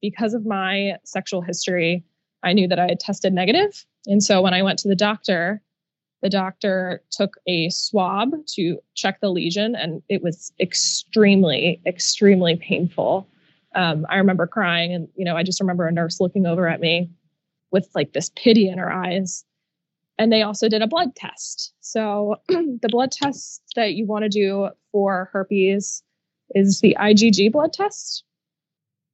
because 0.02 0.34
of 0.34 0.46
my 0.46 0.98
sexual 1.04 1.42
history, 1.42 2.04
I 2.44 2.54
knew 2.54 2.68
that 2.68 2.80
I 2.80 2.88
had 2.88 3.00
tested 3.00 3.34
negative. 3.34 3.86
And 4.08 4.24
so 4.24 4.42
when 4.42 4.54
I 4.54 4.62
went 4.62 4.80
to 4.80 4.88
the 4.88 4.96
doctor, 4.96 5.62
the 6.22 6.30
doctor 6.30 7.04
took 7.12 7.38
a 7.48 7.70
swab 7.70 8.32
to 8.56 8.80
check 8.96 9.20
the 9.20 9.30
lesion, 9.30 9.76
and 9.76 10.02
it 10.10 10.24
was 10.24 10.52
extremely, 10.60 11.82
extremely 11.86 12.56
painful 12.56 13.28
um, 13.76 14.06
I 14.10 14.18
remember 14.18 14.48
crying, 14.48 14.94
and 14.94 15.08
you 15.16 15.26
know, 15.26 15.36
I 15.36 15.44
just 15.44 15.62
remember 15.62 15.88
a 15.88 15.92
nurse 15.92 16.20
looking 16.20 16.46
over 16.46 16.68
at 16.68 16.80
me 16.80 17.10
with 17.72 17.90
like 17.94 18.14
this 18.14 18.32
pity 18.36 18.70
in 18.70 18.78
her 18.78 18.92
eyes. 18.92 19.44
And 20.18 20.32
they 20.32 20.44
also 20.44 20.70
did 20.70 20.82
a 20.82 20.88
blood 20.88 21.14
test. 21.16 21.74
So 21.82 22.38
the 22.48 22.88
blood 22.90 23.12
test 23.12 23.62
that 23.76 23.96
you 23.96 24.06
want 24.06 24.24
to 24.24 24.30
do 24.30 24.70
for 24.94 25.30
herpes 25.34 26.02
is 26.52 26.80
the 26.80 26.96
IgG 26.98 27.52
blood 27.52 27.74
test. 27.74 28.24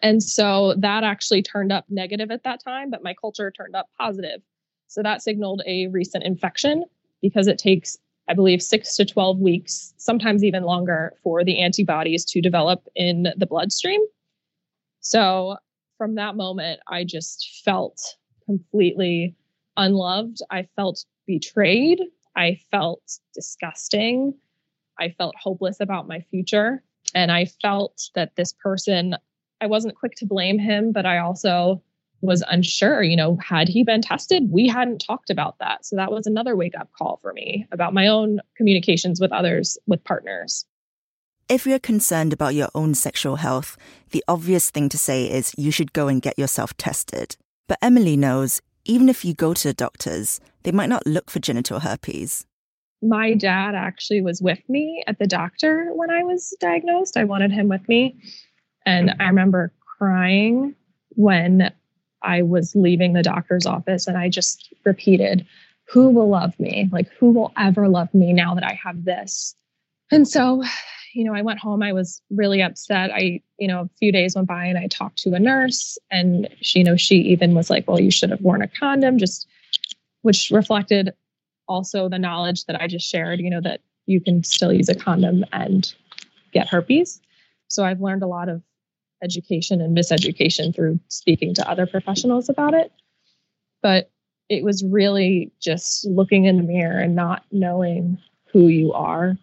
And 0.03 0.22
so 0.22 0.75
that 0.77 1.03
actually 1.03 1.41
turned 1.41 1.72
up 1.72 1.86
negative 1.89 2.30
at 2.30 2.44
that 2.44 2.63
time, 2.63 2.91
but 2.91 3.03
my 3.03 3.13
culture 3.13 3.51
turned 3.51 3.75
up 3.75 3.89
positive. 4.00 4.41
So 4.88 5.01
that 5.01 5.22
signaled 5.22 5.62
a 5.65 5.88
recent 5.88 6.24
infection 6.24 6.84
because 7.22 7.48
it 7.48 7.58
takes, 7.58 7.98
I 8.27 8.34
believe, 8.34 8.62
six 8.62 8.96
to 8.98 9.06
12 9.06 9.39
weeks, 9.39 9.94
sometimes 9.98 10.44
even 10.44 10.63
longer, 10.63 11.13
for 11.24 11.44
the 11.44 11.62
antibodies 11.62 12.25
to 12.25 12.41
develop 12.41 12.88
in 12.96 13.27
the 13.38 13.46
bloodstream. 13.46 14.01
So 15.01 15.58
from 15.98 16.15
that 16.15 16.36
moment, 16.36 16.79
I 16.88 17.03
just 17.03 17.62
felt 17.65 18.00
completely 18.46 19.36
unloved. 19.77 20.38
I 20.50 20.67
felt 20.75 21.05
betrayed. 21.27 22.01
I 22.36 22.60
felt 22.72 23.01
disgusting. 23.34 24.34
I 25.00 25.10
felt 25.10 25.36
hopeless 25.38 25.79
about 25.79 26.08
my 26.08 26.22
future. 26.31 26.84
And 27.13 27.31
I 27.31 27.46
felt 27.46 28.10
that 28.15 28.36
this 28.36 28.53
person, 28.53 29.15
I 29.60 29.67
wasn't 29.67 29.96
quick 29.96 30.13
to 30.17 30.25
blame 30.25 30.60
him, 30.60 30.91
but 30.91 31.05
I 31.05 31.17
also 31.17 31.81
was 32.22 32.43
unsure. 32.48 33.01
You 33.03 33.15
know, 33.15 33.38
had 33.38 33.67
he 33.67 33.84
been 33.84 34.01
tested? 34.01 34.51
We 34.51 34.67
hadn't 34.67 35.00
talked 35.00 35.29
about 35.29 35.58
that. 35.60 35.86
So 35.86 35.96
that 35.96 36.12
was 36.12 36.27
another 36.27 36.55
wake 36.55 36.77
up 36.79 36.89
call 36.98 37.17
for 37.22 37.34
me 37.34 37.67
about 37.72 37.93
my 37.93 38.08
own 38.08 38.39
communications 38.55 39.20
with 39.20 39.31
others, 39.31 39.77
with 39.88 40.03
partners. 40.03 40.65
If 41.51 41.67
you're 41.67 41.79
concerned 41.79 42.31
about 42.31 42.55
your 42.55 42.70
own 42.74 42.93
sexual 42.93 43.36
health, 43.36 43.75
the 44.12 44.24
obvious 44.25 44.70
thing 44.70 44.88
to 44.88 44.98
say 44.98 45.29
is 45.29 45.53
you 45.58 45.70
should 45.70 45.91
go 45.91 46.08
and 46.08 46.22
get 46.22 46.39
yourself 46.39 46.77
tested. 46.77 47.36
But 47.67 47.77
Emily 47.81 48.15
knows 48.15 48.62
even 48.86 49.10
if 49.10 49.25
you 49.25 49.34
go 49.34 49.53
to 49.53 49.67
the 49.67 49.74
doctors, 49.74 50.39
they 50.63 50.72
might 50.72 50.88
not 50.88 51.05
look 51.05 51.29
for 51.29 51.39
genital 51.39 51.81
herpes. 51.81 52.46
My 53.01 53.34
dad 53.34 53.75
actually 53.75 54.22
was 54.22 54.41
with 54.41 54.62
me 54.70 55.03
at 55.08 55.20
the 55.20 55.27
doctor 55.27 55.89
when 55.93 56.10
I 56.10 56.24
was 56.24 56.55
diagnosed. 56.62 57.17
I 57.17 57.25
wanted 57.25 57.51
him 57.51 57.67
with 57.67 57.86
me. 57.89 58.15
And 58.86 59.13
I 59.20 59.25
remember 59.27 59.74
crying 59.98 60.74
when 61.17 61.70
I 62.22 62.43
was 62.43 62.77
leaving 62.77 63.12
the 63.12 63.24
doctor's 63.24 63.65
office 63.65 64.08
and 64.08 64.17
I 64.17 64.29
just 64.29 64.74
repeated, 64.86 65.46
Who 65.89 66.12
will 66.12 66.29
love 66.29 66.58
me? 66.62 66.88
Like, 66.93 67.10
who 67.20 67.31
will 67.31 67.51
ever 67.58 67.89
love 67.89 68.13
me 68.13 68.31
now 68.31 68.55
that 68.55 68.63
I 68.63 68.79
have 68.81 69.03
this? 69.03 69.53
And 70.12 70.25
so 70.25 70.63
you 71.13 71.24
know, 71.24 71.34
I 71.34 71.41
went 71.41 71.60
home, 71.60 71.84
I 71.84 71.94
was 71.94 72.22
really 72.30 72.62
upset. 72.62 73.12
I, 73.12 73.41
you 73.58 73.68
know, 73.68 73.82
a 73.82 73.89
few 74.00 74.12
days 74.12 74.36
went 74.36 74.48
by 74.48 74.65
and 74.65 74.77
I 74.77 74.88
talked 74.88 75.18
to 75.20 75.34
a 75.34 75.39
nurse 75.39 75.98
and 76.10 76.50
she, 76.62 76.80
you 76.80 76.86
know, 76.86 76.96
she 76.96 77.15
even 77.18 77.53
was 77.53 77.70
like, 77.70 77.88
well, 77.88 78.00
you 78.00 78.12
should 78.12 78.30
have 78.30 78.41
worn 78.41 78.62
a 78.62 78.68
condom, 78.68 79.18
just 79.18 79.48
which 80.22 80.50
reflected 80.51 81.13
also 81.68 82.10
the 82.10 82.20
knowledge 82.20 82.65
that 82.65 82.82
I 82.82 82.88
just 82.88 83.08
shared, 83.08 83.39
you 83.39 83.50
know, 83.50 83.62
that 83.62 83.82
you 84.06 84.22
can 84.22 84.44
still 84.44 84.74
use 84.74 84.89
a 84.89 84.96
condom 84.96 85.46
and 85.51 85.94
get 86.53 86.68
herpes. 86.68 87.22
So 87.68 87.84
I've 87.84 88.01
learned 88.01 88.24
a 88.24 88.27
lot 88.27 88.50
of 88.50 88.62
education 89.24 89.82
and 89.82 89.96
miseducation 89.96 90.75
through 90.75 91.00
speaking 91.08 91.53
to 91.56 91.70
other 91.70 91.86
professionals 91.86 92.50
about 92.50 92.74
it. 92.74 92.91
But 93.82 94.12
it 94.50 94.63
was 94.63 94.84
really 94.84 95.51
just 95.62 96.06
looking 96.06 96.46
in 96.46 96.58
the 96.58 96.63
mirror 96.63 97.00
and 97.00 97.15
not 97.15 97.44
knowing 97.51 98.18
who 98.51 98.68
you 98.68 98.91
are 98.94 99.38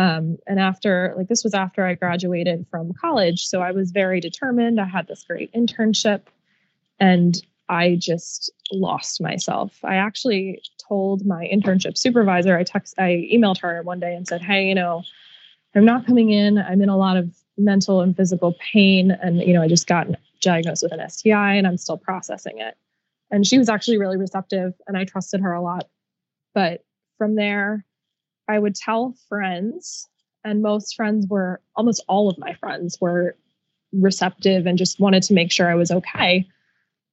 um, 0.00 0.38
and 0.46 0.58
after, 0.58 1.12
like, 1.14 1.28
this 1.28 1.44
was 1.44 1.52
after 1.52 1.84
I 1.84 1.92
graduated 1.92 2.64
from 2.70 2.94
college. 2.94 3.44
So 3.44 3.60
I 3.60 3.72
was 3.72 3.90
very 3.90 4.18
determined. 4.18 4.80
I 4.80 4.86
had 4.86 5.06
this 5.06 5.24
great 5.24 5.52
internship 5.52 6.22
and 6.98 7.36
I 7.68 7.98
just 8.00 8.50
lost 8.72 9.20
myself. 9.20 9.78
I 9.84 9.96
actually 9.96 10.62
told 10.88 11.26
my 11.26 11.46
internship 11.52 11.98
supervisor, 11.98 12.56
I 12.56 12.64
text, 12.64 12.94
I 12.98 13.28
emailed 13.30 13.60
her 13.60 13.82
one 13.82 14.00
day 14.00 14.14
and 14.14 14.26
said, 14.26 14.40
Hey, 14.40 14.68
you 14.68 14.74
know, 14.74 15.02
I'm 15.74 15.84
not 15.84 16.06
coming 16.06 16.30
in. 16.30 16.56
I'm 16.56 16.80
in 16.80 16.88
a 16.88 16.96
lot 16.96 17.18
of 17.18 17.36
mental 17.58 18.00
and 18.00 18.16
physical 18.16 18.56
pain. 18.72 19.10
And, 19.10 19.42
you 19.42 19.52
know, 19.52 19.60
I 19.60 19.68
just 19.68 19.86
got 19.86 20.06
diagnosed 20.40 20.82
with 20.82 20.92
an 20.92 21.10
STI 21.10 21.56
and 21.56 21.66
I'm 21.66 21.76
still 21.76 21.98
processing 21.98 22.58
it. 22.58 22.74
And 23.30 23.46
she 23.46 23.58
was 23.58 23.68
actually 23.68 23.98
really 23.98 24.16
receptive 24.16 24.72
and 24.86 24.96
I 24.96 25.04
trusted 25.04 25.42
her 25.42 25.52
a 25.52 25.60
lot. 25.60 25.90
But 26.54 26.86
from 27.18 27.34
there, 27.34 27.84
I 28.50 28.58
would 28.58 28.74
tell 28.74 29.14
friends, 29.28 30.08
and 30.44 30.60
most 30.60 30.96
friends 30.96 31.26
were 31.28 31.60
almost 31.76 32.04
all 32.08 32.28
of 32.28 32.38
my 32.38 32.54
friends 32.54 32.98
were 33.00 33.36
receptive 33.92 34.66
and 34.66 34.76
just 34.76 34.98
wanted 34.98 35.22
to 35.24 35.34
make 35.34 35.52
sure 35.52 35.70
I 35.70 35.76
was 35.76 35.90
okay. 35.90 36.48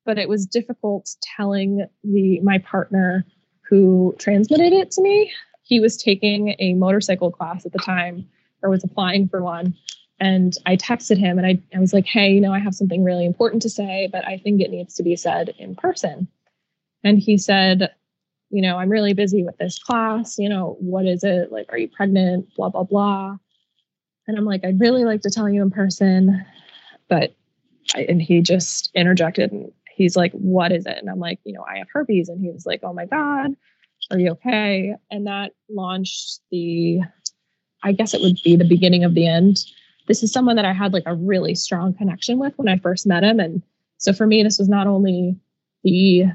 But 0.03 0.17
it 0.17 0.29
was 0.29 0.47
difficult 0.47 1.15
telling 1.37 1.85
the 2.03 2.39
my 2.41 2.57
partner 2.59 3.25
who 3.69 4.15
transmitted 4.17 4.73
it 4.73 4.91
to 4.91 5.01
me. 5.01 5.31
He 5.63 5.79
was 5.79 5.97
taking 5.97 6.55
a 6.59 6.73
motorcycle 6.73 7.29
class 7.29 7.65
at 7.65 7.73
the 7.73 7.79
time 7.79 8.27
or 8.63 8.69
was 8.69 8.83
applying 8.83 9.27
for 9.27 9.43
one. 9.43 9.75
And 10.19 10.55
I 10.65 10.75
texted 10.77 11.17
him 11.17 11.37
and 11.37 11.45
I, 11.45 11.61
I 11.75 11.79
was 11.79 11.93
like, 11.93 12.07
hey, 12.07 12.31
you 12.31 12.41
know, 12.41 12.53
I 12.53 12.59
have 12.59 12.73
something 12.73 13.03
really 13.03 13.25
important 13.25 13.61
to 13.63 13.69
say, 13.69 14.09
but 14.11 14.25
I 14.27 14.37
think 14.37 14.61
it 14.61 14.71
needs 14.71 14.95
to 14.95 15.03
be 15.03 15.15
said 15.15 15.53
in 15.59 15.75
person. 15.75 16.27
And 17.03 17.19
he 17.19 17.37
said, 17.37 17.91
you 18.49 18.61
know, 18.61 18.77
I'm 18.77 18.89
really 18.89 19.13
busy 19.13 19.43
with 19.43 19.57
this 19.57 19.79
class. 19.79 20.37
You 20.37 20.49
know, 20.49 20.77
what 20.79 21.05
is 21.05 21.23
it? 21.23 21.51
Like, 21.51 21.67
are 21.69 21.77
you 21.77 21.89
pregnant? 21.89 22.47
Blah, 22.55 22.69
blah, 22.69 22.83
blah. 22.83 23.37
And 24.27 24.37
I'm 24.37 24.45
like, 24.45 24.65
I'd 24.65 24.79
really 24.79 25.05
like 25.05 25.21
to 25.21 25.29
tell 25.29 25.49
you 25.49 25.61
in 25.61 25.71
person. 25.71 26.45
But, 27.09 27.35
I, 27.95 28.01
and 28.09 28.21
he 28.21 28.41
just 28.41 28.91
interjected 28.93 29.51
and 29.51 29.71
he's 29.89 30.15
like, 30.15 30.31
what 30.33 30.71
is 30.71 30.85
it? 30.85 30.97
And 30.97 31.09
I'm 31.09 31.19
like, 31.19 31.39
you 31.43 31.53
know, 31.53 31.63
I 31.63 31.77
have 31.77 31.87
herpes. 31.91 32.29
And 32.29 32.39
he 32.39 32.51
was 32.51 32.65
like, 32.65 32.81
oh 32.83 32.93
my 32.93 33.05
God, 33.05 33.55
are 34.11 34.19
you 34.19 34.31
okay? 34.31 34.95
And 35.09 35.27
that 35.27 35.53
launched 35.69 36.41
the, 36.51 36.99
I 37.83 37.93
guess 37.93 38.13
it 38.13 38.21
would 38.21 38.37
be 38.43 38.55
the 38.55 38.67
beginning 38.67 39.03
of 39.03 39.15
the 39.15 39.27
end. 39.27 39.59
This 40.07 40.23
is 40.23 40.31
someone 40.31 40.55
that 40.55 40.65
I 40.65 40.73
had 40.73 40.93
like 40.93 41.03
a 41.05 41.15
really 41.15 41.55
strong 41.55 41.93
connection 41.93 42.39
with 42.39 42.53
when 42.57 42.69
I 42.69 42.77
first 42.77 43.07
met 43.07 43.23
him. 43.23 43.39
And 43.39 43.61
so 43.97 44.13
for 44.13 44.27
me, 44.27 44.43
this 44.43 44.59
was 44.59 44.69
not 44.69 44.87
only 44.87 45.37
the 45.83 46.25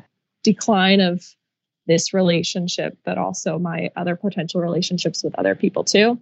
decline 0.42 1.00
of 1.00 1.24
this 1.86 2.14
relationship, 2.14 2.96
but 3.04 3.18
also 3.18 3.58
my 3.58 3.90
other 3.96 4.16
potential 4.16 4.60
relationships 4.60 5.22
with 5.24 5.34
other 5.38 5.54
people 5.54 5.84
too. 5.84 6.18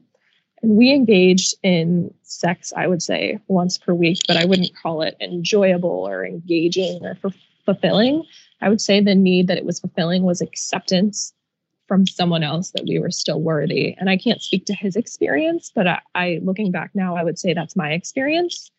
And 0.62 0.76
we 0.76 0.92
engaged 0.92 1.54
in 1.62 2.12
sex, 2.22 2.72
I 2.76 2.86
would 2.86 3.02
say, 3.02 3.38
once 3.48 3.78
per 3.78 3.94
week, 3.94 4.18
but 4.26 4.36
I 4.36 4.44
wouldn't 4.44 4.76
call 4.76 5.02
it 5.02 5.16
enjoyable 5.20 6.06
or 6.06 6.24
engaging 6.24 7.04
or 7.04 7.16
f- 7.24 7.34
fulfilling. 7.64 8.24
I 8.60 8.68
would 8.68 8.80
say 8.80 9.00
the 9.00 9.14
need 9.14 9.48
that 9.48 9.58
it 9.58 9.64
was 9.64 9.80
fulfilling 9.80 10.22
was 10.22 10.40
acceptance 10.40 11.32
from 11.88 12.06
someone 12.06 12.42
else 12.42 12.70
that 12.72 12.84
we 12.86 12.98
were 12.98 13.10
still 13.10 13.40
worthy. 13.40 13.96
And 13.98 14.08
I 14.08 14.16
can't 14.16 14.42
speak 14.42 14.66
to 14.66 14.74
his 14.74 14.96
experience, 14.96 15.72
but 15.74 15.86
I, 15.88 16.00
I 16.14 16.40
looking 16.42 16.70
back 16.70 16.90
now, 16.94 17.16
I 17.16 17.24
would 17.24 17.38
say 17.38 17.52
that's 17.52 17.74
my 17.74 17.92
experience. 17.92 18.70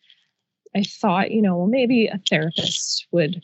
I 0.74 0.82
thought, 0.82 1.30
you 1.30 1.42
know, 1.42 1.58
well, 1.58 1.66
maybe 1.66 2.06
a 2.06 2.20
therapist 2.30 3.06
would 3.12 3.42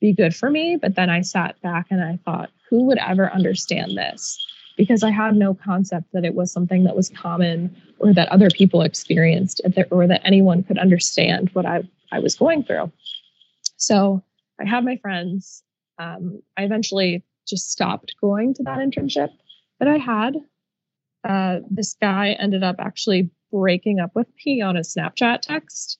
be 0.00 0.12
good 0.12 0.36
for 0.36 0.50
me. 0.50 0.76
But 0.76 0.94
then 0.94 1.10
I 1.10 1.22
sat 1.22 1.60
back 1.62 1.86
and 1.90 2.02
I 2.02 2.18
thought, 2.24 2.50
who 2.68 2.84
would 2.84 2.98
ever 2.98 3.32
understand 3.32 3.96
this? 3.96 4.44
Because 4.76 5.02
I 5.02 5.10
had 5.10 5.34
no 5.34 5.54
concept 5.54 6.12
that 6.12 6.24
it 6.24 6.34
was 6.34 6.52
something 6.52 6.84
that 6.84 6.94
was 6.94 7.08
common 7.08 7.74
or 7.98 8.12
that 8.12 8.28
other 8.28 8.48
people 8.48 8.82
experienced 8.82 9.60
or 9.90 10.06
that 10.06 10.20
anyone 10.24 10.62
could 10.62 10.78
understand 10.78 11.50
what 11.52 11.66
I, 11.66 11.82
I 12.12 12.20
was 12.20 12.36
going 12.36 12.62
through. 12.62 12.92
So 13.76 14.22
I 14.60 14.66
had 14.66 14.84
my 14.84 14.96
friends. 14.96 15.62
Um, 15.98 16.42
I 16.56 16.62
eventually 16.62 17.24
just 17.46 17.72
stopped 17.72 18.14
going 18.20 18.54
to 18.54 18.62
that 18.64 18.78
internship 18.78 19.30
that 19.80 19.88
I 19.88 19.96
had. 19.96 20.36
Uh, 21.28 21.60
this 21.68 21.96
guy 22.00 22.36
ended 22.38 22.62
up 22.62 22.76
actually 22.78 23.30
breaking 23.50 23.98
up 23.98 24.12
with 24.14 24.28
me 24.44 24.60
on 24.60 24.76
a 24.76 24.80
Snapchat 24.80 25.40
text 25.40 25.98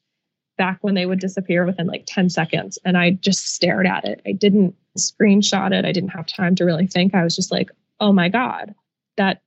back 0.59 0.79
when 0.83 0.95
they 0.95 1.07
would 1.07 1.21
disappear 1.21 1.65
within 1.65 1.87
like 1.87 2.05
10 2.07 2.29
seconds. 2.29 2.79
And 2.85 2.99
I 2.99 3.13
just 3.13 3.55
stared 3.55 3.87
at 3.87 4.05
it. 4.05 4.21
I 4.27 4.33
didn't 4.33 4.75
screenshot 4.99 5.73
it. 5.73 5.87
I 5.87 5.93
didn't 5.93 6.11
have 6.11 6.27
time 6.27 6.55
to 6.57 6.65
really 6.65 6.87
think. 6.87 7.15
I 7.15 7.25
was 7.25 7.35
just 7.35 7.51
like, 7.51 7.71
oh 8.01 8.13
my 8.13 8.29
God, 8.29 8.75
that 9.17 9.41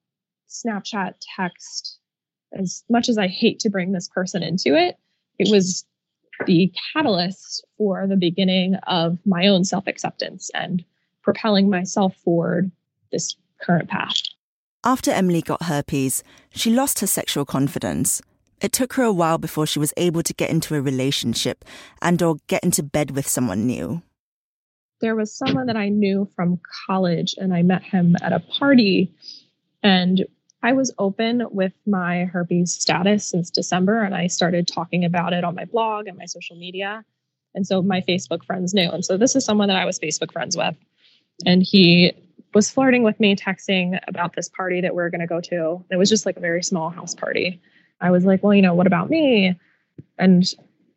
Snapchat 0.49 1.13
text, 1.35 1.99
as 2.53 2.83
much 2.89 3.09
as 3.09 3.17
I 3.17 3.27
hate 3.27 3.59
to 3.59 3.69
bring 3.69 3.91
this 3.91 4.07
person 4.07 4.41
into 4.41 4.75
it, 4.75 4.97
it 5.37 5.51
was 5.51 5.85
the 6.47 6.73
catalyst 6.93 7.65
for 7.77 8.07
the 8.07 8.15
beginning 8.15 8.75
of 8.87 9.19
my 9.25 9.47
own 9.47 9.63
self 9.63 9.85
acceptance 9.87 10.49
and 10.53 10.83
propelling 11.21 11.69
myself 11.69 12.15
forward 12.17 12.71
this 13.11 13.35
current 13.61 13.89
path. 13.89 14.15
After 14.83 15.11
Emily 15.11 15.41
got 15.41 15.63
herpes, 15.63 16.23
she 16.49 16.71
lost 16.71 16.99
her 16.99 17.07
sexual 17.07 17.45
confidence. 17.45 18.21
It 18.61 18.71
took 18.71 18.93
her 18.93 19.03
a 19.03 19.11
while 19.11 19.39
before 19.39 19.65
she 19.65 19.79
was 19.79 19.93
able 19.97 20.21
to 20.23 20.33
get 20.33 20.51
into 20.51 20.75
a 20.75 20.81
relationship 20.81 21.65
and 22.01 22.21
or 22.21 22.37
get 22.47 22.63
into 22.63 22.83
bed 22.83 23.11
with 23.11 23.27
someone 23.27 23.65
new. 23.65 24.03
There 25.01 25.15
was 25.15 25.35
someone 25.35 25.65
that 25.65 25.75
I 25.75 25.89
knew 25.89 26.29
from 26.35 26.59
college 26.85 27.33
and 27.37 27.53
I 27.53 27.63
met 27.63 27.81
him 27.81 28.15
at 28.21 28.33
a 28.33 28.39
party 28.39 29.11
and 29.81 30.23
I 30.61 30.73
was 30.73 30.93
open 30.99 31.43
with 31.49 31.73
my 31.87 32.25
herpes 32.25 32.71
status 32.75 33.25
since 33.25 33.49
December 33.49 34.03
and 34.03 34.13
I 34.13 34.27
started 34.27 34.67
talking 34.67 35.05
about 35.05 35.33
it 35.33 35.43
on 35.43 35.55
my 35.55 35.65
blog 35.65 36.05
and 36.05 36.17
my 36.17 36.25
social 36.25 36.55
media. 36.55 37.03
And 37.55 37.65
so 37.65 37.81
my 37.81 38.01
Facebook 38.01 38.45
friends 38.45 38.75
knew. 38.75 38.91
And 38.91 39.03
so 39.03 39.17
this 39.17 39.35
is 39.35 39.43
someone 39.43 39.69
that 39.69 39.77
I 39.77 39.85
was 39.85 39.97
Facebook 39.97 40.31
friends 40.31 40.55
with. 40.55 40.75
And 41.47 41.63
he 41.63 42.13
was 42.53 42.69
flirting 42.69 43.01
with 43.01 43.19
me, 43.19 43.35
texting 43.35 43.99
about 44.07 44.35
this 44.35 44.49
party 44.49 44.81
that 44.81 44.95
we 44.95 45.01
are 45.01 45.09
going 45.09 45.21
to 45.21 45.27
go 45.27 45.41
to. 45.41 45.83
It 45.89 45.97
was 45.97 46.09
just 46.09 46.27
like 46.27 46.37
a 46.37 46.41
very 46.41 46.61
small 46.61 46.91
house 46.91 47.15
party. 47.15 47.59
I 48.01 48.11
was 48.11 48.25
like, 48.25 48.43
well, 48.43 48.53
you 48.53 48.61
know, 48.61 48.73
what 48.73 48.87
about 48.87 49.09
me? 49.09 49.55
And 50.17 50.43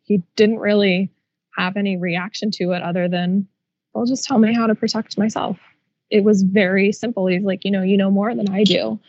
he 0.03 0.23
didn't 0.35 0.59
really 0.59 1.11
have 1.55 1.77
any 1.77 1.97
reaction 1.97 2.51
to 2.51 2.71
it 2.71 2.81
other 2.81 3.07
than, 3.07 3.47
well, 3.93 4.05
just 4.05 4.25
tell 4.25 4.39
me 4.39 4.53
how 4.53 4.67
to 4.67 4.75
protect 4.75 5.17
myself. 5.17 5.57
It 6.09 6.23
was 6.23 6.43
very 6.43 6.91
simple. 6.91 7.27
He's 7.27 7.43
like, 7.43 7.63
you 7.63 7.71
know, 7.71 7.81
you 7.81 7.97
know 7.97 8.11
more 8.11 8.35
than 8.35 8.49
I 8.49 8.63
do. 8.63 8.99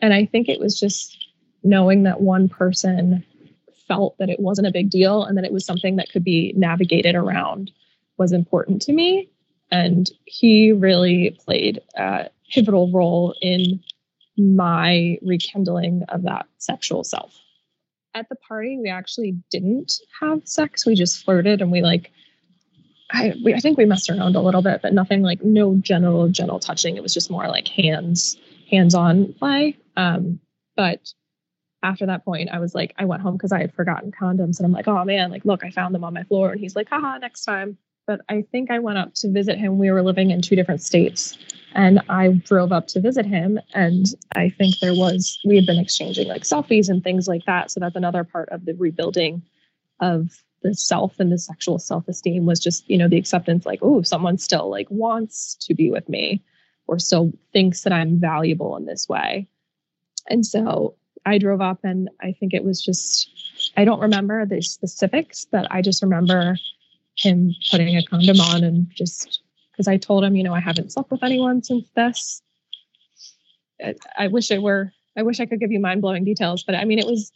And 0.00 0.14
I 0.14 0.24
think 0.24 0.48
it 0.48 0.60
was 0.60 0.78
just 0.78 1.16
knowing 1.62 2.04
that 2.04 2.20
one 2.20 2.48
person 2.48 3.24
felt 3.86 4.16
that 4.18 4.30
it 4.30 4.40
wasn't 4.40 4.66
a 4.66 4.72
big 4.72 4.88
deal 4.88 5.24
and 5.24 5.36
that 5.36 5.44
it 5.44 5.52
was 5.52 5.66
something 5.66 5.96
that 5.96 6.10
could 6.10 6.24
be 6.24 6.54
navigated 6.56 7.14
around 7.14 7.70
was 8.16 8.32
important 8.32 8.82
to 8.82 8.92
me. 8.92 9.28
And 9.70 10.10
he 10.24 10.72
really 10.72 11.36
played 11.44 11.80
a 11.96 12.30
pivotal 12.50 12.90
role 12.92 13.34
in 13.40 13.80
my 14.40 15.18
rekindling 15.22 16.04
of 16.08 16.22
that 16.22 16.46
sexual 16.58 17.04
self. 17.04 17.38
At 18.14 18.28
the 18.28 18.36
party, 18.36 18.78
we 18.80 18.88
actually 18.88 19.36
didn't 19.50 20.00
have 20.20 20.42
sex. 20.44 20.84
We 20.84 20.94
just 20.94 21.24
flirted 21.24 21.62
and 21.62 21.70
we 21.70 21.80
like, 21.82 22.10
I, 23.12 23.34
we, 23.44 23.54
I 23.54 23.58
think 23.58 23.78
we 23.78 23.84
messed 23.84 24.10
around 24.10 24.36
a 24.36 24.40
little 24.40 24.62
bit, 24.62 24.82
but 24.82 24.92
nothing 24.92 25.22
like 25.22 25.42
no 25.42 25.76
genital, 25.76 26.28
gentle 26.28 26.58
touching. 26.58 26.96
It 26.96 27.02
was 27.02 27.14
just 27.14 27.30
more 27.30 27.48
like 27.48 27.68
hands, 27.68 28.36
hands 28.70 28.94
on 28.94 29.32
play. 29.34 29.76
Um, 29.96 30.40
but 30.76 31.12
after 31.82 32.06
that 32.06 32.24
point, 32.24 32.50
I 32.50 32.58
was 32.58 32.74
like, 32.74 32.94
I 32.98 33.04
went 33.04 33.22
home 33.22 33.34
because 33.34 33.52
I 33.52 33.60
had 33.60 33.74
forgotten 33.74 34.12
condoms 34.12 34.58
and 34.58 34.66
I'm 34.66 34.72
like, 34.72 34.88
oh 34.88 35.04
man, 35.04 35.30
like, 35.30 35.44
look, 35.44 35.64
I 35.64 35.70
found 35.70 35.94
them 35.94 36.04
on 36.04 36.14
my 36.14 36.24
floor. 36.24 36.50
And 36.50 36.60
he's 36.60 36.76
like, 36.76 36.88
haha, 36.88 37.18
next 37.18 37.44
time 37.44 37.78
but 38.10 38.22
I 38.28 38.42
think 38.50 38.72
I 38.72 38.80
went 38.80 38.98
up 38.98 39.14
to 39.14 39.30
visit 39.30 39.56
him. 39.56 39.78
We 39.78 39.88
were 39.92 40.02
living 40.02 40.32
in 40.32 40.42
two 40.42 40.56
different 40.56 40.82
states. 40.82 41.38
And 41.76 42.00
I 42.08 42.30
drove 42.44 42.72
up 42.72 42.88
to 42.88 43.00
visit 43.00 43.24
him. 43.24 43.60
And 43.72 44.04
I 44.34 44.48
think 44.48 44.74
there 44.80 44.96
was, 44.96 45.38
we 45.46 45.54
had 45.54 45.64
been 45.64 45.78
exchanging 45.78 46.26
like 46.26 46.42
selfies 46.42 46.88
and 46.88 47.04
things 47.04 47.28
like 47.28 47.44
that. 47.44 47.70
So 47.70 47.78
that's 47.78 47.94
another 47.94 48.24
part 48.24 48.48
of 48.48 48.64
the 48.64 48.74
rebuilding 48.74 49.42
of 50.00 50.42
the 50.64 50.74
self 50.74 51.20
and 51.20 51.30
the 51.30 51.38
sexual 51.38 51.78
self 51.78 52.08
esteem 52.08 52.46
was 52.46 52.58
just, 52.58 52.90
you 52.90 52.98
know, 52.98 53.06
the 53.06 53.16
acceptance 53.16 53.64
like, 53.64 53.78
oh, 53.80 54.02
someone 54.02 54.38
still 54.38 54.68
like 54.68 54.90
wants 54.90 55.54
to 55.60 55.72
be 55.72 55.92
with 55.92 56.08
me 56.08 56.42
or 56.88 56.98
still 56.98 57.30
thinks 57.52 57.82
that 57.82 57.92
I'm 57.92 58.18
valuable 58.18 58.76
in 58.76 58.86
this 58.86 59.08
way. 59.08 59.46
And 60.28 60.44
so 60.44 60.96
I 61.24 61.38
drove 61.38 61.60
up 61.60 61.78
and 61.84 62.10
I 62.20 62.32
think 62.32 62.54
it 62.54 62.64
was 62.64 62.82
just, 62.82 63.30
I 63.76 63.84
don't 63.84 64.00
remember 64.00 64.44
the 64.46 64.62
specifics, 64.62 65.46
but 65.48 65.68
I 65.70 65.80
just 65.80 66.02
remember 66.02 66.56
him 67.20 67.54
putting 67.70 67.96
a 67.96 68.02
condom 68.02 68.40
on 68.40 68.64
and 68.64 68.90
just 68.94 69.42
because 69.70 69.88
I 69.88 69.96
told 69.96 70.24
him, 70.24 70.36
you 70.36 70.42
know, 70.42 70.54
I 70.54 70.60
haven't 70.60 70.92
slept 70.92 71.10
with 71.10 71.22
anyone 71.22 71.62
since 71.62 71.88
this. 71.94 72.42
I, 73.82 73.94
I 74.18 74.26
wish 74.28 74.50
it 74.50 74.62
were, 74.62 74.92
I 75.16 75.22
wish 75.22 75.40
I 75.40 75.46
could 75.46 75.60
give 75.60 75.72
you 75.72 75.80
mind 75.80 76.02
blowing 76.02 76.24
details, 76.24 76.62
but 76.62 76.74
I 76.74 76.84
mean, 76.84 76.98
it 76.98 77.06
was, 77.06 77.32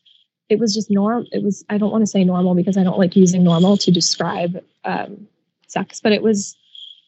it 0.48 0.58
was 0.58 0.74
just 0.74 0.90
normal. 0.90 1.26
It 1.32 1.42
was, 1.42 1.64
I 1.70 1.78
don't 1.78 1.90
want 1.90 2.02
to 2.02 2.10
say 2.10 2.24
normal 2.24 2.54
because 2.54 2.76
I 2.76 2.84
don't 2.84 2.98
like 2.98 3.16
using 3.16 3.44
normal 3.44 3.76
to 3.78 3.90
describe 3.90 4.62
um, 4.84 5.26
sex, 5.68 6.00
but 6.00 6.12
it 6.12 6.22
was, 6.22 6.56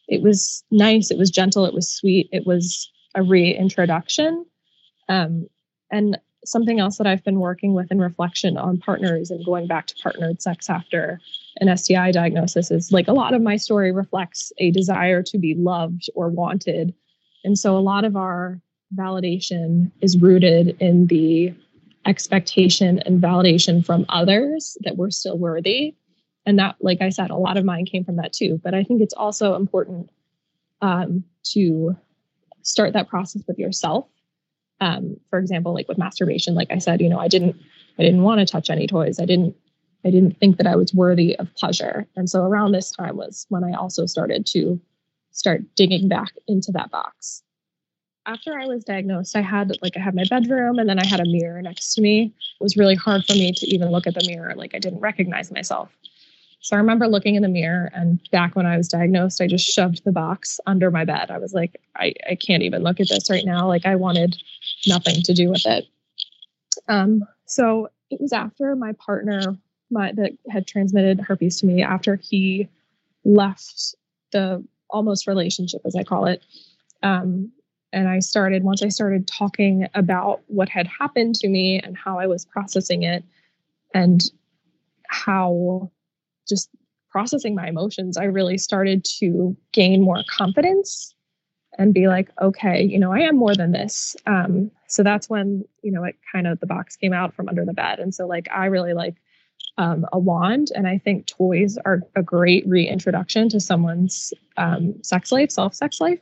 it 0.07 0.21
was 0.21 0.63
nice. 0.71 1.11
It 1.11 1.17
was 1.17 1.29
gentle. 1.29 1.65
It 1.65 1.73
was 1.73 1.91
sweet. 1.91 2.29
It 2.31 2.47
was 2.47 2.89
a 3.13 3.21
reintroduction. 3.21 4.45
Um, 5.09 5.47
and 5.91 6.17
something 6.45 6.79
else 6.79 6.97
that 6.97 7.07
I've 7.07 7.23
been 7.23 7.39
working 7.39 7.73
with 7.73 7.91
in 7.91 7.99
reflection 7.99 8.57
on 8.57 8.77
partners 8.77 9.31
and 9.31 9.45
going 9.45 9.67
back 9.67 9.87
to 9.87 9.95
partnered 10.01 10.41
sex 10.41 10.69
after 10.69 11.19
an 11.59 11.75
STI 11.75 12.11
diagnosis 12.11 12.71
is 12.71 12.91
like 12.91 13.07
a 13.07 13.13
lot 13.13 13.33
of 13.33 13.41
my 13.41 13.57
story 13.57 13.91
reflects 13.91 14.51
a 14.59 14.71
desire 14.71 15.23
to 15.23 15.37
be 15.37 15.55
loved 15.55 16.09
or 16.15 16.29
wanted. 16.29 16.93
And 17.43 17.57
so 17.57 17.77
a 17.77 17.79
lot 17.79 18.05
of 18.05 18.15
our 18.15 18.61
validation 18.95 19.91
is 20.01 20.17
rooted 20.17 20.77
in 20.79 21.07
the 21.07 21.53
expectation 22.05 22.99
and 22.99 23.21
validation 23.21 23.85
from 23.85 24.05
others 24.09 24.77
that 24.81 24.95
we're 24.95 25.09
still 25.09 25.37
worthy. 25.37 25.95
And 26.45 26.57
that, 26.59 26.75
like 26.79 27.01
I 27.01 27.09
said, 27.09 27.29
a 27.29 27.35
lot 27.35 27.57
of 27.57 27.65
mine 27.65 27.85
came 27.85 28.05
from 28.05 28.15
that 28.17 28.31
too. 28.31 28.61
But 28.63 28.73
I 28.73 28.83
think 28.83 29.01
it's 29.01 29.13
also 29.13 29.55
important 29.55 30.09
um, 30.81 31.25
to 31.51 31.97
start 32.61 32.93
that 32.93 33.09
process 33.09 33.43
with 33.47 33.57
yourself 33.57 34.07
um, 34.79 35.17
for 35.29 35.39
example 35.39 35.73
like 35.73 35.87
with 35.87 35.97
masturbation 35.97 36.55
like 36.55 36.71
i 36.71 36.77
said 36.77 37.01
you 37.01 37.09
know 37.09 37.19
i 37.19 37.27
didn't 37.27 37.55
i 37.99 38.03
didn't 38.03 38.23
want 38.23 38.39
to 38.39 38.45
touch 38.45 38.69
any 38.69 38.87
toys 38.87 39.19
i 39.19 39.25
didn't 39.25 39.55
i 40.05 40.09
didn't 40.09 40.37
think 40.39 40.57
that 40.57 40.67
i 40.67 40.75
was 40.75 40.93
worthy 40.93 41.35
of 41.37 41.53
pleasure 41.55 42.05
and 42.15 42.29
so 42.29 42.43
around 42.43 42.71
this 42.71 42.91
time 42.91 43.17
was 43.17 43.45
when 43.49 43.63
i 43.63 43.73
also 43.73 44.05
started 44.05 44.45
to 44.45 44.79
start 45.31 45.61
digging 45.75 46.07
back 46.07 46.31
into 46.47 46.71
that 46.71 46.91
box 46.91 47.43
after 48.27 48.59
I 48.59 48.65
was 48.65 48.83
diagnosed, 48.83 49.35
I 49.35 49.41
had 49.41 49.71
like 49.81 49.95
I 49.95 50.01
had 50.01 50.13
my 50.13 50.25
bedroom 50.29 50.77
and 50.79 50.89
then 50.89 50.99
I 50.99 51.05
had 51.05 51.21
a 51.21 51.25
mirror 51.25 51.61
next 51.61 51.93
to 51.95 52.01
me. 52.01 52.33
It 52.59 52.63
was 52.63 52.75
really 52.75 52.95
hard 52.95 53.25
for 53.25 53.33
me 53.33 53.53
to 53.53 53.67
even 53.67 53.89
look 53.89 54.05
at 54.05 54.13
the 54.13 54.27
mirror. 54.27 54.53
Like 54.55 54.75
I 54.75 54.79
didn't 54.79 54.99
recognize 54.99 55.49
myself. 55.49 55.89
So 56.67 56.75
I 56.75 56.79
remember 56.79 57.07
looking 57.07 57.35
in 57.35 57.43
the 57.43 57.47
mirror 57.47 57.89
and 57.93 58.19
back 58.29 58.57
when 58.57 58.65
I 58.65 58.75
was 58.75 58.89
diagnosed, 58.89 59.39
I 59.39 59.47
just 59.47 59.65
shoved 59.65 60.03
the 60.03 60.11
box 60.11 60.59
under 60.65 60.91
my 60.91 61.05
bed. 61.05 61.31
I 61.31 61.37
was 61.37 61.53
like, 61.53 61.79
I, 61.95 62.13
I 62.29 62.35
can't 62.35 62.61
even 62.61 62.83
look 62.83 62.99
at 62.99 63.07
this 63.07 63.29
right 63.29 63.45
now. 63.45 63.69
Like 63.69 63.85
I 63.85 63.95
wanted 63.95 64.35
nothing 64.85 65.21
to 65.21 65.33
do 65.33 65.49
with 65.49 65.65
it. 65.65 65.85
Um, 66.89 67.25
so 67.45 67.87
it 68.09 68.19
was 68.19 68.33
after 68.33 68.75
my 68.75 68.91
partner 68.91 69.57
my 69.89 70.11
that 70.11 70.33
had 70.49 70.67
transmitted 70.67 71.21
herpes 71.21 71.61
to 71.61 71.65
me 71.65 71.83
after 71.83 72.17
he 72.17 72.67
left 73.23 73.95
the 74.33 74.61
almost 74.89 75.25
relationship 75.25 75.79
as 75.85 75.95
I 75.95 76.03
call 76.03 76.25
it. 76.25 76.43
Um, 77.01 77.49
and 77.93 78.09
I 78.09 78.19
started 78.19 78.65
once 78.65 78.83
I 78.83 78.89
started 78.89 79.25
talking 79.25 79.87
about 79.95 80.41
what 80.47 80.67
had 80.67 80.87
happened 80.87 81.35
to 81.35 81.47
me 81.47 81.79
and 81.79 81.95
how 81.95 82.19
I 82.19 82.27
was 82.27 82.43
processing 82.43 83.03
it 83.03 83.23
and 83.93 84.21
how 85.07 85.89
just 86.47 86.69
processing 87.09 87.55
my 87.55 87.67
emotions, 87.67 88.17
I 88.17 88.25
really 88.25 88.57
started 88.57 89.05
to 89.19 89.55
gain 89.73 90.03
more 90.03 90.23
confidence 90.29 91.13
and 91.77 91.93
be 91.93 92.07
like, 92.07 92.29
okay, 92.41 92.81
you 92.81 92.99
know, 92.99 93.11
I 93.11 93.19
am 93.19 93.37
more 93.37 93.55
than 93.55 93.71
this. 93.71 94.15
Um, 94.25 94.71
so 94.87 95.03
that's 95.03 95.29
when, 95.29 95.63
you 95.83 95.91
know, 95.91 96.03
it 96.03 96.15
kind 96.31 96.47
of 96.47 96.59
the 96.59 96.65
box 96.65 96.95
came 96.95 97.13
out 97.13 97.33
from 97.33 97.47
under 97.47 97.65
the 97.65 97.73
bed. 97.73 97.99
And 97.99 98.13
so, 98.13 98.25
like, 98.25 98.47
I 98.53 98.65
really 98.65 98.93
like 98.93 99.15
um, 99.77 100.05
a 100.11 100.19
wand. 100.19 100.69
And 100.75 100.87
I 100.87 100.97
think 100.97 101.27
toys 101.27 101.77
are 101.85 102.01
a 102.15 102.23
great 102.23 102.67
reintroduction 102.67 103.49
to 103.49 103.59
someone's 103.59 104.33
um, 104.57 104.95
sex 105.03 105.31
life, 105.31 105.51
self 105.51 105.75
sex 105.75 106.01
life, 106.01 106.19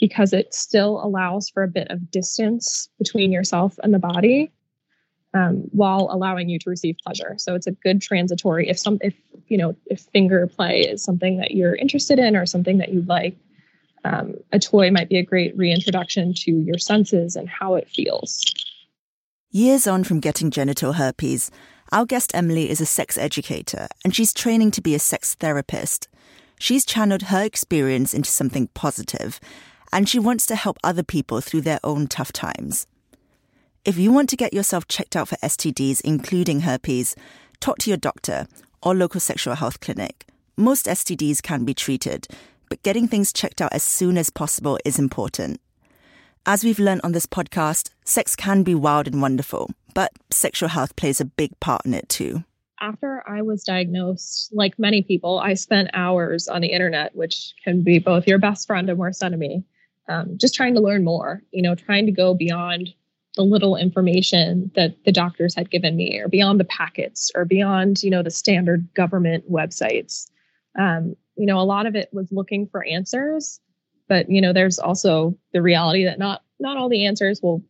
because 0.00 0.32
it 0.32 0.52
still 0.52 1.00
allows 1.02 1.48
for 1.48 1.62
a 1.62 1.68
bit 1.68 1.88
of 1.90 2.10
distance 2.10 2.88
between 2.98 3.32
yourself 3.32 3.78
and 3.82 3.94
the 3.94 3.98
body 3.98 4.52
um, 5.34 5.64
while 5.72 6.08
allowing 6.10 6.48
you 6.48 6.58
to 6.60 6.70
receive 6.70 6.96
pleasure. 7.04 7.34
So 7.38 7.54
it's 7.54 7.66
a 7.66 7.72
good 7.72 8.00
transitory. 8.00 8.68
If 8.68 8.78
some, 8.78 8.98
if 9.02 9.14
you 9.48 9.58
know, 9.58 9.76
if 9.86 10.00
finger 10.00 10.46
play 10.46 10.80
is 10.80 11.02
something 11.02 11.38
that 11.38 11.50
you're 11.50 11.74
interested 11.74 12.18
in 12.18 12.36
or 12.36 12.46
something 12.46 12.78
that 12.78 12.90
you 12.90 13.02
like, 13.02 13.36
um, 14.04 14.34
a 14.52 14.58
toy 14.58 14.90
might 14.90 15.08
be 15.08 15.18
a 15.18 15.24
great 15.24 15.56
reintroduction 15.56 16.34
to 16.34 16.52
your 16.52 16.78
senses 16.78 17.36
and 17.36 17.48
how 17.48 17.74
it 17.74 17.88
feels. 17.88 18.44
Years 19.50 19.86
on 19.86 20.04
from 20.04 20.20
getting 20.20 20.50
genital 20.50 20.94
herpes, 20.94 21.50
our 21.92 22.04
guest 22.04 22.32
Emily 22.34 22.70
is 22.70 22.80
a 22.80 22.86
sex 22.86 23.18
educator 23.18 23.88
and 24.04 24.14
she's 24.14 24.32
training 24.32 24.70
to 24.72 24.82
be 24.82 24.94
a 24.94 24.98
sex 24.98 25.34
therapist. 25.34 26.08
She's 26.58 26.84
channeled 26.84 27.22
her 27.22 27.42
experience 27.42 28.14
into 28.14 28.30
something 28.30 28.68
positive, 28.74 29.40
and 29.92 30.08
she 30.08 30.18
wants 30.18 30.46
to 30.46 30.56
help 30.56 30.78
other 30.84 31.02
people 31.02 31.40
through 31.40 31.62
their 31.62 31.80
own 31.82 32.06
tough 32.06 32.32
times. 32.32 32.86
If 33.84 33.98
you 33.98 34.12
want 34.12 34.30
to 34.30 34.36
get 34.36 34.54
yourself 34.54 34.88
checked 34.88 35.14
out 35.14 35.28
for 35.28 35.36
STDs, 35.36 36.00
including 36.00 36.60
herpes, 36.60 37.14
talk 37.60 37.76
to 37.80 37.90
your 37.90 37.98
doctor 37.98 38.46
or 38.80 38.94
local 38.94 39.20
sexual 39.20 39.56
health 39.56 39.80
clinic. 39.80 40.24
Most 40.56 40.86
STDs 40.86 41.42
can 41.42 41.66
be 41.66 41.74
treated, 41.74 42.26
but 42.70 42.82
getting 42.82 43.06
things 43.06 43.30
checked 43.30 43.60
out 43.60 43.74
as 43.74 43.82
soon 43.82 44.16
as 44.16 44.30
possible 44.30 44.78
is 44.86 44.98
important. 44.98 45.60
As 46.46 46.64
we've 46.64 46.78
learned 46.78 47.02
on 47.04 47.12
this 47.12 47.26
podcast, 47.26 47.90
sex 48.06 48.34
can 48.34 48.62
be 48.62 48.74
wild 48.74 49.06
and 49.06 49.20
wonderful, 49.20 49.70
but 49.92 50.12
sexual 50.30 50.70
health 50.70 50.96
plays 50.96 51.20
a 51.20 51.26
big 51.26 51.58
part 51.60 51.84
in 51.84 51.92
it 51.92 52.08
too. 52.08 52.42
After 52.80 53.22
I 53.28 53.42
was 53.42 53.64
diagnosed, 53.64 54.48
like 54.54 54.78
many 54.78 55.02
people, 55.02 55.38
I 55.38 55.52
spent 55.52 55.90
hours 55.92 56.48
on 56.48 56.62
the 56.62 56.72
internet, 56.72 57.14
which 57.14 57.52
can 57.62 57.82
be 57.82 57.98
both 57.98 58.26
your 58.26 58.38
best 58.38 58.66
friend 58.66 58.88
and 58.88 58.98
worst 58.98 59.22
enemy, 59.22 59.62
um, 60.08 60.38
just 60.38 60.54
trying 60.54 60.74
to 60.74 60.80
learn 60.80 61.04
more, 61.04 61.42
you 61.50 61.60
know, 61.60 61.74
trying 61.74 62.06
to 62.06 62.12
go 62.12 62.32
beyond 62.32 62.88
the 63.36 63.42
little 63.42 63.76
information 63.76 64.70
that 64.76 65.04
the 65.04 65.12
doctors 65.12 65.54
had 65.54 65.70
given 65.70 65.96
me 65.96 66.20
or 66.20 66.28
beyond 66.28 66.60
the 66.60 66.64
packets 66.64 67.30
or 67.34 67.44
beyond 67.44 68.02
you 68.02 68.10
know 68.10 68.22
the 68.22 68.30
standard 68.30 68.86
government 68.94 69.50
websites. 69.50 70.30
Um, 70.78 71.16
you 71.36 71.46
know 71.46 71.60
a 71.60 71.62
lot 71.62 71.86
of 71.86 71.94
it 71.96 72.08
was 72.12 72.30
looking 72.30 72.66
for 72.66 72.84
answers 72.84 73.60
but 74.08 74.30
you 74.30 74.40
know 74.40 74.52
there's 74.52 74.78
also 74.78 75.36
the 75.52 75.62
reality 75.62 76.04
that 76.04 76.18
not 76.18 76.42
not 76.60 76.76
all 76.76 76.88
the 76.88 77.06
answers 77.06 77.40
will 77.42 77.62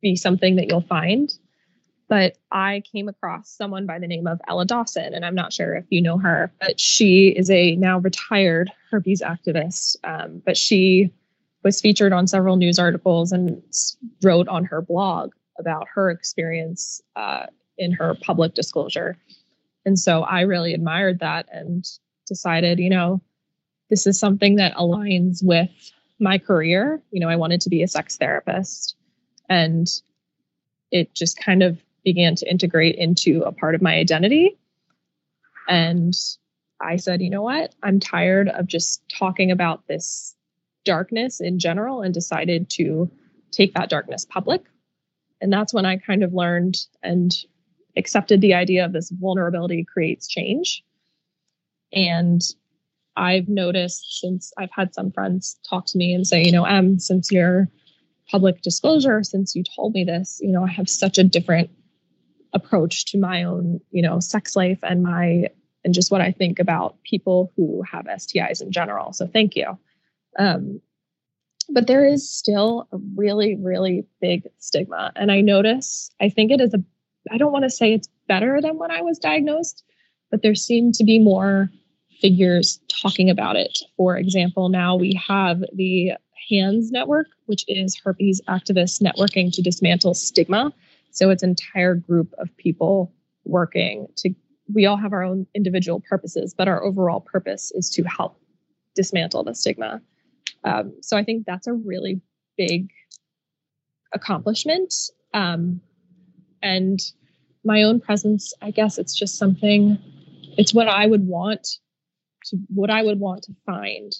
be 0.00 0.16
something 0.16 0.56
that 0.56 0.68
you'll 0.68 0.80
find. 0.80 1.32
But 2.08 2.36
i 2.50 2.82
came 2.92 3.08
across 3.08 3.48
someone 3.50 3.86
by 3.86 3.98
the 3.98 4.06
name 4.06 4.26
of 4.26 4.40
ella 4.46 4.66
dawson 4.66 5.14
and 5.14 5.24
i'm 5.24 5.34
not 5.34 5.52
sure 5.52 5.74
if 5.74 5.86
you 5.88 6.02
know 6.02 6.18
her 6.18 6.52
but 6.60 6.78
she 6.78 7.28
is 7.28 7.50
a 7.50 7.74
now 7.76 7.98
retired 7.98 8.70
herpes 8.90 9.22
activist. 9.22 9.96
Um, 10.04 10.42
but 10.44 10.56
she 10.56 11.10
was 11.62 11.80
featured 11.80 12.12
on 12.12 12.26
several 12.26 12.56
news 12.56 12.78
articles 12.78 13.32
and 13.32 13.62
wrote 14.22 14.48
on 14.48 14.64
her 14.64 14.82
blog 14.82 15.32
about 15.58 15.86
her 15.94 16.10
experience 16.10 17.00
uh, 17.16 17.46
in 17.78 17.92
her 17.92 18.16
public 18.22 18.54
disclosure. 18.54 19.16
And 19.84 19.98
so 19.98 20.22
I 20.22 20.42
really 20.42 20.74
admired 20.74 21.20
that 21.20 21.46
and 21.52 21.84
decided, 22.26 22.78
you 22.78 22.90
know, 22.90 23.20
this 23.90 24.06
is 24.06 24.18
something 24.18 24.56
that 24.56 24.74
aligns 24.74 25.44
with 25.44 25.70
my 26.18 26.38
career. 26.38 27.02
You 27.10 27.20
know, 27.20 27.28
I 27.28 27.36
wanted 27.36 27.60
to 27.62 27.70
be 27.70 27.82
a 27.82 27.88
sex 27.88 28.16
therapist. 28.16 28.96
And 29.48 29.88
it 30.90 31.14
just 31.14 31.38
kind 31.38 31.62
of 31.62 31.78
began 32.04 32.34
to 32.36 32.50
integrate 32.50 32.96
into 32.96 33.42
a 33.42 33.52
part 33.52 33.74
of 33.74 33.82
my 33.82 33.94
identity. 33.94 34.58
And 35.68 36.14
I 36.80 36.96
said, 36.96 37.22
you 37.22 37.30
know 37.30 37.42
what? 37.42 37.74
I'm 37.82 38.00
tired 38.00 38.48
of 38.48 38.66
just 38.66 39.02
talking 39.08 39.50
about 39.50 39.86
this 39.86 40.34
darkness 40.84 41.40
in 41.40 41.58
general 41.58 42.02
and 42.02 42.12
decided 42.12 42.70
to 42.70 43.10
take 43.50 43.74
that 43.74 43.90
darkness 43.90 44.24
public. 44.24 44.62
And 45.40 45.52
that's 45.52 45.74
when 45.74 45.86
I 45.86 45.96
kind 45.96 46.22
of 46.22 46.32
learned 46.32 46.76
and 47.02 47.32
accepted 47.96 48.40
the 48.40 48.54
idea 48.54 48.84
of 48.84 48.92
this 48.92 49.10
vulnerability 49.10 49.84
creates 49.84 50.28
change. 50.28 50.82
And 51.92 52.40
I've 53.16 53.48
noticed 53.48 54.20
since 54.20 54.52
I've 54.56 54.70
had 54.70 54.94
some 54.94 55.12
friends 55.12 55.58
talk 55.68 55.86
to 55.86 55.98
me 55.98 56.14
and 56.14 56.26
say, 56.26 56.42
you 56.42 56.52
know, 56.52 56.64
Em, 56.64 56.98
since 56.98 57.30
your 57.30 57.68
public 58.30 58.62
disclosure, 58.62 59.22
since 59.22 59.54
you 59.54 59.62
told 59.76 59.92
me 59.92 60.04
this, 60.04 60.38
you 60.40 60.52
know, 60.52 60.64
I 60.64 60.70
have 60.70 60.88
such 60.88 61.18
a 61.18 61.24
different 61.24 61.70
approach 62.54 63.06
to 63.06 63.18
my 63.18 63.42
own, 63.42 63.80
you 63.90 64.02
know, 64.02 64.20
sex 64.20 64.56
life 64.56 64.78
and 64.82 65.02
my 65.02 65.48
and 65.84 65.92
just 65.92 66.12
what 66.12 66.20
I 66.20 66.30
think 66.30 66.60
about 66.60 67.02
people 67.02 67.52
who 67.56 67.82
have 67.90 68.04
STIs 68.04 68.62
in 68.62 68.70
general. 68.70 69.12
So 69.12 69.26
thank 69.26 69.56
you. 69.56 69.76
Um, 70.38 70.80
but 71.68 71.86
there 71.86 72.04
is 72.04 72.28
still 72.28 72.88
a 72.92 72.98
really, 73.16 73.56
really 73.56 74.04
big 74.20 74.42
stigma. 74.58 75.12
And 75.16 75.30
I 75.30 75.40
notice, 75.40 76.10
I 76.20 76.28
think 76.28 76.50
it 76.50 76.60
is 76.60 76.74
a, 76.74 76.82
I 77.30 77.38
don't 77.38 77.52
want 77.52 77.64
to 77.64 77.70
say 77.70 77.94
it's 77.94 78.08
better 78.28 78.60
than 78.60 78.78
when 78.78 78.90
I 78.90 79.00
was 79.00 79.18
diagnosed, 79.18 79.84
but 80.30 80.42
there 80.42 80.54
seem 80.54 80.92
to 80.92 81.04
be 81.04 81.18
more 81.18 81.70
figures 82.20 82.80
talking 82.88 83.30
about 83.30 83.56
it. 83.56 83.78
For 83.96 84.16
example, 84.16 84.68
now 84.68 84.96
we 84.96 85.20
have 85.26 85.62
the 85.74 86.12
HANDS 86.50 86.90
network, 86.90 87.28
which 87.46 87.64
is 87.68 87.98
herpes 88.02 88.40
activists 88.48 89.00
networking 89.00 89.52
to 89.52 89.62
dismantle 89.62 90.14
stigma. 90.14 90.72
So 91.10 91.30
it's 91.30 91.42
an 91.42 91.50
entire 91.50 91.94
group 91.94 92.32
of 92.38 92.54
people 92.56 93.12
working 93.44 94.08
to, 94.16 94.34
we 94.72 94.86
all 94.86 94.96
have 94.96 95.12
our 95.12 95.22
own 95.22 95.46
individual 95.54 96.00
purposes, 96.08 96.54
but 96.54 96.68
our 96.68 96.82
overall 96.82 97.20
purpose 97.20 97.70
is 97.74 97.90
to 97.90 98.02
help 98.04 98.38
dismantle 98.94 99.44
the 99.44 99.54
stigma. 99.54 100.00
Um, 100.64 100.94
so 101.02 101.16
I 101.16 101.24
think 101.24 101.46
that's 101.46 101.66
a 101.66 101.72
really 101.72 102.20
big 102.56 102.90
accomplishment. 104.12 104.94
Um, 105.34 105.80
and 106.62 107.00
my 107.64 107.82
own 107.82 108.00
presence, 108.00 108.52
I 108.60 108.70
guess 108.70 108.98
it's 108.98 109.14
just 109.14 109.38
something, 109.38 109.98
it's 110.58 110.74
what 110.74 110.88
I 110.88 111.06
would 111.06 111.26
want 111.26 111.78
to, 112.46 112.58
what 112.68 112.90
I 112.90 113.02
would 113.02 113.20
want 113.20 113.44
to 113.44 113.52
find 113.64 114.12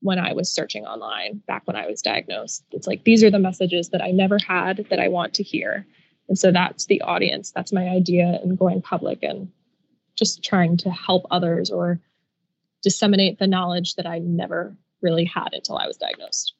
when 0.00 0.18
I 0.18 0.32
was 0.32 0.52
searching 0.52 0.84
online 0.86 1.42
back 1.46 1.66
when 1.66 1.76
I 1.76 1.86
was 1.86 2.02
diagnosed. 2.02 2.64
It's 2.70 2.86
like, 2.86 3.04
these 3.04 3.24
are 3.24 3.30
the 3.30 3.38
messages 3.38 3.88
that 3.90 4.02
I 4.02 4.10
never 4.10 4.38
had 4.38 4.86
that 4.90 5.00
I 5.00 5.08
want 5.08 5.34
to 5.34 5.42
hear. 5.42 5.86
And 6.28 6.38
so 6.38 6.52
that's 6.52 6.86
the 6.86 7.00
audience. 7.02 7.50
That's 7.50 7.72
my 7.72 7.88
idea 7.88 8.38
in 8.44 8.56
going 8.56 8.82
public 8.82 9.22
and 9.22 9.50
just 10.14 10.44
trying 10.44 10.76
to 10.78 10.90
help 10.90 11.26
others 11.30 11.70
or 11.70 12.00
disseminate 12.82 13.38
the 13.38 13.46
knowledge 13.46 13.94
that 13.96 14.06
I 14.06 14.18
never 14.18 14.76
really 15.02 15.24
had 15.24 15.48
until 15.52 15.76
I 15.76 15.86
was 15.86 15.96
diagnosed. 15.96 16.54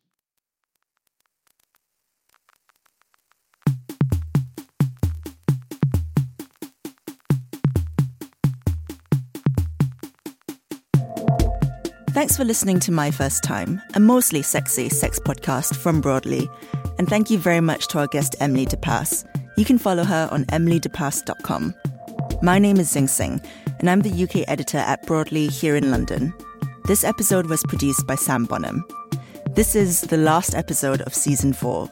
Thanks 12.19 12.37
for 12.37 12.43
listening 12.43 12.81
to 12.81 12.91
My 12.91 13.13
First 13.13 13.45
Time, 13.45 13.81
a 13.95 14.01
mostly 14.01 14.43
sexy 14.43 14.89
sex 14.89 15.21
podcast 15.21 15.77
from 15.77 16.01
Broadly. 16.01 16.49
And 16.99 17.09
thank 17.09 17.31
you 17.31 17.39
very 17.39 17.61
much 17.61 17.87
to 17.89 18.01
our 18.01 18.09
guest, 18.09 18.35
Emily 18.41 18.67
Depasse. 18.67 19.25
You 19.57 19.65
can 19.65 19.79
follow 19.79 20.03
her 20.03 20.29
on 20.33 20.45
emilydepasse.com. 20.47 21.75
My 22.43 22.59
name 22.59 22.79
is 22.81 22.91
Zing 22.91 23.07
Tsjeng, 23.07 23.45
and 23.79 23.89
I'm 23.89 24.01
the 24.01 24.25
UK 24.25 24.49
editor 24.49 24.79
at 24.79 25.07
Broadly 25.07 25.47
here 25.47 25.77
in 25.77 25.93
London. 25.93 26.35
This 26.89 27.05
episode 27.05 27.51
was 27.51 27.63
produced 27.65 28.07
by 28.07 28.15
Sam 28.15 28.47
Bonham. 28.47 28.83
This 29.51 29.75
is 29.75 30.01
the 30.01 30.17
last 30.17 30.55
episode 30.55 31.03
of 31.03 31.13
season 31.13 31.53
four. 31.53 31.91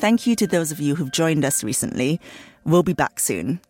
Thank 0.00 0.26
you 0.26 0.34
to 0.34 0.48
those 0.48 0.72
of 0.72 0.80
you 0.80 0.96
who've 0.96 1.12
joined 1.12 1.44
us 1.44 1.62
recently. 1.62 2.20
We'll 2.64 2.82
be 2.82 2.94
back 2.94 3.20
soon. 3.20 3.60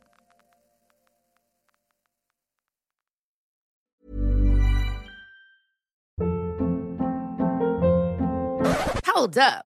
Hold 9.04 9.36
up. 9.36 9.66